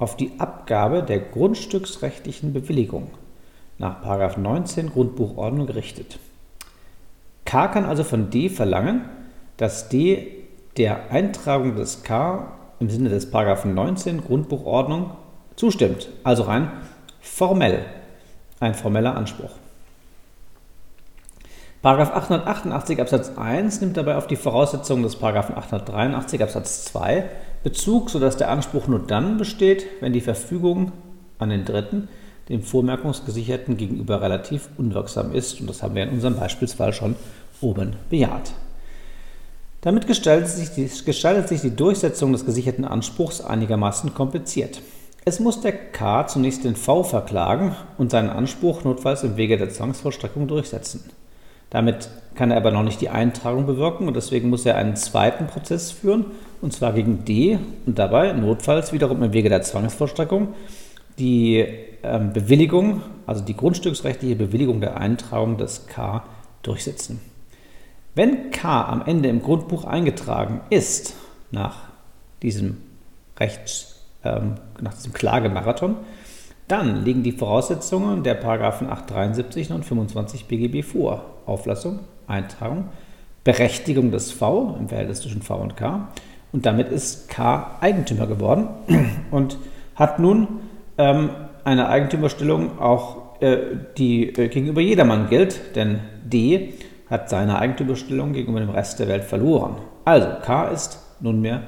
auf 0.00 0.16
die 0.16 0.32
Abgabe 0.38 1.02
der 1.02 1.20
grundstücksrechtlichen 1.20 2.52
Bewilligung 2.52 3.10
nach 3.78 4.02
19 4.36 4.90
Grundbuchordnung 4.90 5.66
gerichtet. 5.66 6.18
K 7.44 7.68
kann 7.68 7.84
also 7.84 8.02
von 8.02 8.30
D 8.30 8.48
verlangen, 8.48 9.02
dass 9.56 9.88
D 9.88 10.32
der 10.76 11.10
Eintragung 11.10 11.76
des 11.76 12.02
K 12.02 12.52
im 12.78 12.88
Sinne 12.88 13.10
des 13.10 13.30
19 13.74 14.22
Grundbuchordnung 14.22 15.10
zustimmt, 15.56 16.08
also 16.24 16.44
rein 16.44 16.70
formell, 17.20 17.84
ein 18.58 18.74
formeller 18.74 19.16
Anspruch. 19.16 19.59
Paragraph 21.82 22.12
888 22.14 23.00
Absatz 23.00 23.32
1 23.38 23.80
nimmt 23.80 23.96
dabei 23.96 24.16
auf 24.16 24.26
die 24.26 24.36
Voraussetzungen 24.36 25.02
des 25.02 25.16
Paragraphen 25.16 25.56
883 25.56 26.42
Absatz 26.42 26.84
2 26.84 27.24
Bezug, 27.62 28.10
sodass 28.10 28.36
der 28.36 28.50
Anspruch 28.50 28.86
nur 28.86 28.98
dann 28.98 29.38
besteht, 29.38 29.86
wenn 30.00 30.12
die 30.12 30.20
Verfügung 30.20 30.92
an 31.38 31.48
den 31.48 31.64
Dritten 31.64 32.08
dem 32.50 32.62
Vormerkungsgesicherten 32.62 33.78
gegenüber 33.78 34.20
relativ 34.20 34.68
unwirksam 34.76 35.32
ist. 35.32 35.58
Und 35.58 35.70
das 35.70 35.82
haben 35.82 35.94
wir 35.94 36.02
in 36.02 36.10
unserem 36.10 36.36
Beispielsfall 36.36 36.92
schon 36.92 37.16
oben 37.62 37.96
bejaht. 38.10 38.52
Damit 39.80 40.06
gestaltet 40.06 40.48
sich, 40.48 40.70
die, 40.72 40.90
gestaltet 41.06 41.48
sich 41.48 41.62
die 41.62 41.74
Durchsetzung 41.74 42.32
des 42.32 42.44
gesicherten 42.44 42.84
Anspruchs 42.84 43.40
einigermaßen 43.40 44.12
kompliziert. 44.12 44.82
Es 45.24 45.40
muss 45.40 45.62
der 45.62 45.72
K 45.72 46.26
zunächst 46.26 46.64
den 46.64 46.76
V 46.76 47.04
verklagen 47.04 47.74
und 47.96 48.10
seinen 48.10 48.28
Anspruch 48.28 48.84
notfalls 48.84 49.22
im 49.22 49.38
Wege 49.38 49.56
der 49.56 49.70
Zwangsvollstreckung 49.70 50.46
durchsetzen. 50.46 51.04
Damit 51.70 52.10
kann 52.34 52.50
er 52.50 52.56
aber 52.56 52.70
noch 52.70 52.82
nicht 52.82 53.00
die 53.00 53.08
Eintragung 53.08 53.66
bewirken 53.66 54.08
und 54.08 54.14
deswegen 54.14 54.50
muss 54.50 54.66
er 54.66 54.76
einen 54.76 54.96
zweiten 54.96 55.46
Prozess 55.46 55.90
führen, 55.90 56.26
und 56.60 56.72
zwar 56.72 56.92
gegen 56.92 57.24
D 57.24 57.58
und 57.86 57.98
dabei 57.98 58.32
notfalls 58.32 58.92
wiederum 58.92 59.22
im 59.22 59.32
Wege 59.32 59.48
der 59.48 59.62
Zwangsvollstreckung 59.62 60.54
die 61.18 61.64
ähm, 62.02 62.32
Bewilligung, 62.32 63.02
also 63.26 63.44
die 63.44 63.56
grundstücksrechtliche 63.56 64.36
Bewilligung 64.36 64.80
der 64.80 64.96
Eintragung 64.96 65.58
des 65.58 65.86
K 65.86 66.24
durchsetzen. 66.62 67.20
Wenn 68.14 68.50
K 68.50 68.84
am 68.84 69.02
Ende 69.06 69.28
im 69.28 69.42
Grundbuch 69.42 69.84
eingetragen 69.84 70.62
ist, 70.70 71.14
nach 71.50 71.76
diesem 72.42 72.78
Rechts, 73.38 74.00
ähm, 74.24 74.54
nach 74.80 74.94
diesem 74.94 75.12
Klagemarathon, 75.12 75.96
dann 76.70 77.04
liegen 77.04 77.22
die 77.22 77.32
Voraussetzungen 77.32 78.22
der 78.22 78.34
Paragraphen 78.34 78.88
873 78.88 79.72
und 79.72 79.84
25 79.84 80.46
BGB 80.46 80.84
vor. 80.84 81.24
Auflassung, 81.46 82.00
Eintragung, 82.26 82.84
Berechtigung 83.42 84.10
des 84.10 84.30
V 84.30 84.76
im 84.78 84.88
Verhältnis 84.88 85.20
zwischen 85.20 85.42
V 85.42 85.56
und 85.56 85.76
K. 85.76 86.08
Und 86.52 86.66
damit 86.66 86.88
ist 86.88 87.28
K 87.28 87.76
Eigentümer 87.80 88.26
geworden 88.26 88.68
und 89.30 89.58
hat 89.96 90.18
nun 90.18 90.46
ähm, 90.98 91.30
eine 91.64 91.88
Eigentümerstellung 91.88 92.78
auch, 92.78 93.40
äh, 93.40 93.58
die 93.98 94.28
äh, 94.28 94.48
gegenüber 94.48 94.80
jedermann 94.80 95.28
gilt, 95.28 95.76
denn 95.76 96.00
D 96.24 96.74
hat 97.08 97.28
seine 97.28 97.58
Eigentümerstellung 97.58 98.32
gegenüber 98.32 98.60
dem 98.60 98.70
Rest 98.70 99.00
der 99.00 99.08
Welt 99.08 99.24
verloren. 99.24 99.76
Also 100.04 100.28
K 100.42 100.68
ist 100.68 101.00
nunmehr 101.20 101.62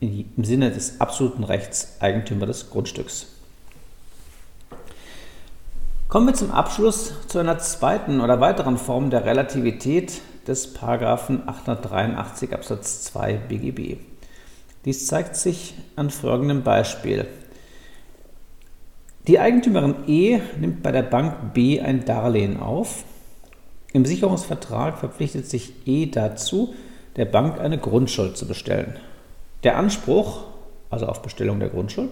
im 0.00 0.44
Sinne 0.44 0.70
des 0.70 1.00
absoluten 1.00 1.44
Rechts 1.44 1.96
Eigentümer 2.00 2.46
des 2.46 2.70
Grundstücks. 2.70 3.33
Kommen 6.08 6.26
wir 6.26 6.34
zum 6.34 6.50
Abschluss 6.50 7.12
zu 7.28 7.38
einer 7.38 7.58
zweiten 7.58 8.20
oder 8.20 8.40
weiteren 8.40 8.78
Form 8.78 9.10
der 9.10 9.24
Relativität 9.24 10.20
des 10.46 10.72
Paragraphen 10.72 11.48
883 11.48 12.52
Absatz 12.52 13.02
2 13.04 13.34
BGB. 13.48 13.96
Dies 14.84 15.06
zeigt 15.06 15.36
sich 15.36 15.74
an 15.96 16.10
folgendem 16.10 16.62
Beispiel. 16.62 17.26
Die 19.26 19.38
Eigentümerin 19.38 19.94
E 20.06 20.40
nimmt 20.60 20.82
bei 20.82 20.92
der 20.92 21.02
Bank 21.02 21.54
B 21.54 21.80
ein 21.80 22.04
Darlehen 22.04 22.60
auf 22.60 23.04
im 23.94 24.04
Sicherungsvertrag 24.04 24.98
verpflichtet 24.98 25.48
sich 25.48 25.72
E 25.86 26.06
dazu, 26.06 26.74
der 27.14 27.26
Bank 27.26 27.60
eine 27.60 27.78
Grundschuld 27.78 28.36
zu 28.36 28.44
bestellen. 28.48 28.98
Der 29.62 29.78
Anspruch, 29.78 30.42
also 30.90 31.06
auf 31.06 31.22
Bestellung 31.22 31.60
der 31.60 31.68
Grundschuld, 31.68 32.10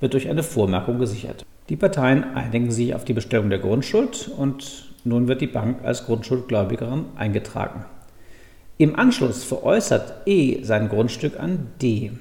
wird 0.00 0.14
durch 0.14 0.28
eine 0.28 0.42
Vormerkung 0.42 0.98
gesichert. 0.98 1.44
Die 1.68 1.76
Parteien 1.76 2.24
einigen 2.34 2.70
sich 2.70 2.94
auf 2.94 3.04
die 3.04 3.12
Bestellung 3.12 3.50
der 3.50 3.58
Grundschuld 3.58 4.30
und 4.36 4.88
nun 5.04 5.28
wird 5.28 5.40
die 5.40 5.46
Bank 5.46 5.84
als 5.84 6.06
Grundschuldgläubigerin 6.06 7.06
eingetragen. 7.16 7.84
Im 8.78 8.96
Anschluss 8.96 9.44
veräußert 9.44 10.26
E 10.26 10.62
sein 10.62 10.88
Grundstück 10.88 11.38
an 11.38 11.66
D. 11.82 12.12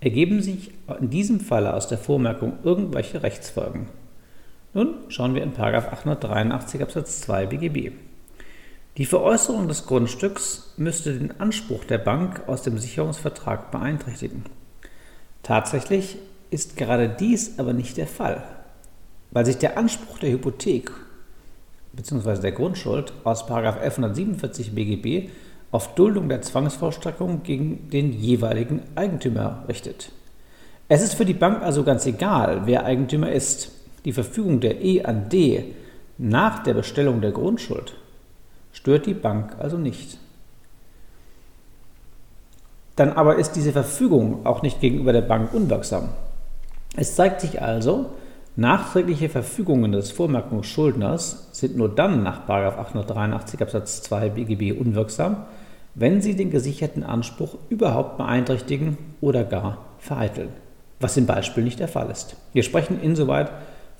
Ergeben 0.00 0.42
sich 0.42 0.70
in 1.00 1.10
diesem 1.10 1.40
Falle 1.40 1.74
aus 1.74 1.88
der 1.88 1.98
Vormerkung 1.98 2.58
irgendwelche 2.62 3.22
Rechtsfolgen? 3.22 3.88
Nun 4.74 4.94
schauen 5.08 5.34
wir 5.34 5.42
in 5.42 5.58
883 5.58 6.82
Absatz 6.82 7.22
2 7.22 7.46
BGB. 7.46 7.92
Die 8.98 9.06
Veräußerung 9.06 9.66
des 9.66 9.86
Grundstücks 9.86 10.74
müsste 10.76 11.16
den 11.16 11.40
Anspruch 11.40 11.84
der 11.84 11.98
Bank 11.98 12.42
aus 12.48 12.62
dem 12.62 12.78
Sicherungsvertrag 12.78 13.70
beeinträchtigen. 13.70 14.44
Tatsächlich 15.42 16.18
ist 16.50 16.76
gerade 16.76 17.08
dies 17.08 17.58
aber 17.58 17.72
nicht 17.72 17.96
der 17.96 18.06
Fall, 18.06 18.42
weil 19.30 19.46
sich 19.46 19.58
der 19.58 19.76
Anspruch 19.78 20.18
der 20.18 20.30
Hypothek 20.30 20.90
bzw. 21.92 22.40
der 22.40 22.52
Grundschuld 22.52 23.12
aus 23.24 23.42
1147 23.42 24.74
BGB 24.74 25.30
auf 25.70 25.94
Duldung 25.94 26.28
der 26.28 26.42
Zwangsvollstreckung 26.42 27.42
gegen 27.42 27.90
den 27.90 28.12
jeweiligen 28.12 28.82
Eigentümer 28.94 29.64
richtet. 29.68 30.12
Es 30.88 31.02
ist 31.02 31.14
für 31.14 31.26
die 31.26 31.34
Bank 31.34 31.62
also 31.62 31.84
ganz 31.84 32.06
egal, 32.06 32.62
wer 32.64 32.84
Eigentümer 32.84 33.30
ist. 33.30 33.72
Die 34.04 34.12
Verfügung 34.12 34.60
der 34.60 34.82
E 34.82 35.02
an 35.02 35.28
D 35.28 35.74
nach 36.16 36.62
der 36.62 36.72
Bestellung 36.72 37.20
der 37.20 37.32
Grundschuld 37.32 37.94
stört 38.72 39.06
die 39.06 39.14
Bank 39.14 39.56
also 39.58 39.76
nicht. 39.76 40.18
Dann 42.96 43.12
aber 43.12 43.36
ist 43.36 43.52
diese 43.52 43.72
Verfügung 43.72 44.46
auch 44.46 44.62
nicht 44.62 44.80
gegenüber 44.80 45.12
der 45.12 45.22
Bank 45.22 45.52
unwirksam. 45.52 46.08
Es 46.96 47.14
zeigt 47.14 47.40
sich 47.40 47.62
also, 47.62 48.06
nachträgliche 48.56 49.28
Verfügungen 49.28 49.92
des 49.92 50.10
Vormerkungsschuldners 50.10 51.48
sind 51.52 51.76
nur 51.76 51.94
dann 51.94 52.22
nach 52.22 52.48
883 52.48 53.62
Absatz 53.62 54.02
2 54.02 54.30
BGB 54.30 54.78
unwirksam, 54.78 55.44
wenn 55.94 56.20
sie 56.20 56.36
den 56.36 56.50
gesicherten 56.50 57.02
Anspruch 57.02 57.56
überhaupt 57.68 58.18
beeinträchtigen 58.18 58.98
oder 59.20 59.44
gar 59.44 59.84
vereiteln, 59.98 60.50
was 61.00 61.16
im 61.16 61.26
Beispiel 61.26 61.64
nicht 61.64 61.80
der 61.80 61.88
Fall 61.88 62.10
ist. 62.10 62.36
Wir 62.52 62.62
sprechen 62.62 63.00
insoweit 63.02 63.50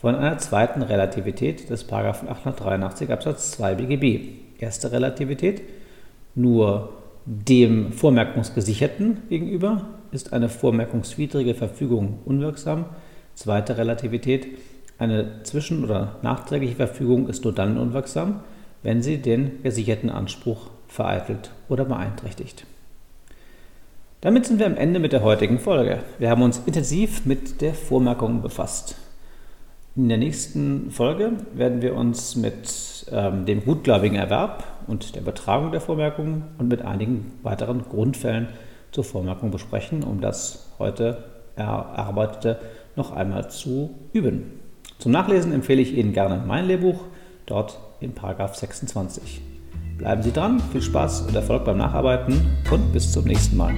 von 0.01 0.14
einer 0.14 0.38
zweiten 0.38 0.83
Relativität 0.83 1.70
des 1.70 1.90
883 1.92 3.11
Absatz 3.11 3.51
2 3.53 3.74
BGB. 3.74 4.61
Erste 4.61 4.92
Relativität, 4.92 5.62
nur 6.35 6.90
dem 7.27 7.92
Vormerkungsgesicherten 7.92 9.22
gegenüber 9.29 9.83
ist 10.11 10.33
eine 10.33 10.49
vormerkungswidrige 10.49 11.55
Verfügung 11.55 12.21
unwirksam. 12.25 12.87
Zweite 13.35 13.79
Relativität, 13.79 14.47
eine 14.99 15.42
zwischen- 15.44 15.85
oder 15.85 16.16
nachträgliche 16.23 16.77
Verfügung 16.77 17.29
ist 17.29 17.44
nur 17.44 17.55
dann 17.55 17.79
unwirksam, 17.79 18.40
wenn 18.83 19.03
sie 19.03 19.18
den 19.18 19.62
gesicherten 19.62 20.11
Anspruch 20.11 20.71
vereitelt 20.88 21.51
oder 21.68 21.85
beeinträchtigt. 21.85 22.66
Damit 24.21 24.47
sind 24.47 24.59
wir 24.59 24.66
am 24.66 24.77
Ende 24.77 24.99
mit 24.99 25.12
der 25.12 25.23
heutigen 25.23 25.61
Folge. 25.61 26.01
Wir 26.18 26.31
haben 26.31 26.42
uns 26.42 26.61
intensiv 26.66 27.25
mit 27.25 27.61
der 27.61 27.75
Vormerkung 27.75 28.42
befasst. 28.42 28.97
In 29.94 30.09
der 30.09 30.18
nächsten 30.18 30.90
Folge 30.90 31.33
werden 31.55 31.83
wir 31.83 31.94
uns 31.94 32.35
mit 32.35 33.07
ähm, 33.12 33.47
dem 33.47 33.64
gutgläubigen 33.64 34.16
Erwerb 34.16 34.64
und 34.88 35.14
der 35.14 35.23
Übertragung 35.23 35.71
der 35.71 35.81
Vormerkungen 35.81 36.44
und 36.59 36.68
mit 36.68 36.83
einigen 36.83 37.33
weiteren 37.42 37.85
Grundfällen 37.88 38.49
zur 38.92 39.05
Vormerkung 39.05 39.51
besprechen, 39.51 40.03
um 40.03 40.20
das 40.20 40.70
heute 40.79 41.24
erarbeitete 41.57 42.59
noch 42.96 43.12
einmal 43.12 43.51
zu 43.51 43.90
üben. 44.12 44.61
Zum 44.98 45.12
Nachlesen 45.12 45.53
empfehle 45.53 45.81
ich 45.81 45.96
Ihnen 45.96 46.12
gerne 46.12 46.42
mein 46.46 46.66
Lehrbuch, 46.66 47.05
dort 47.46 47.79
in 48.01 48.12
Paragraph 48.12 48.57
26. 48.57 49.40
Bleiben 49.96 50.22
Sie 50.22 50.33
dran, 50.33 50.61
viel 50.72 50.83
Spaß 50.83 51.22
und 51.22 51.35
Erfolg 51.35 51.64
beim 51.64 51.79
Nacharbeiten 51.79 52.59
und 52.70 52.92
bis 52.92 53.12
zum 53.12 53.24
nächsten 53.24 53.57
Mal. 53.57 53.74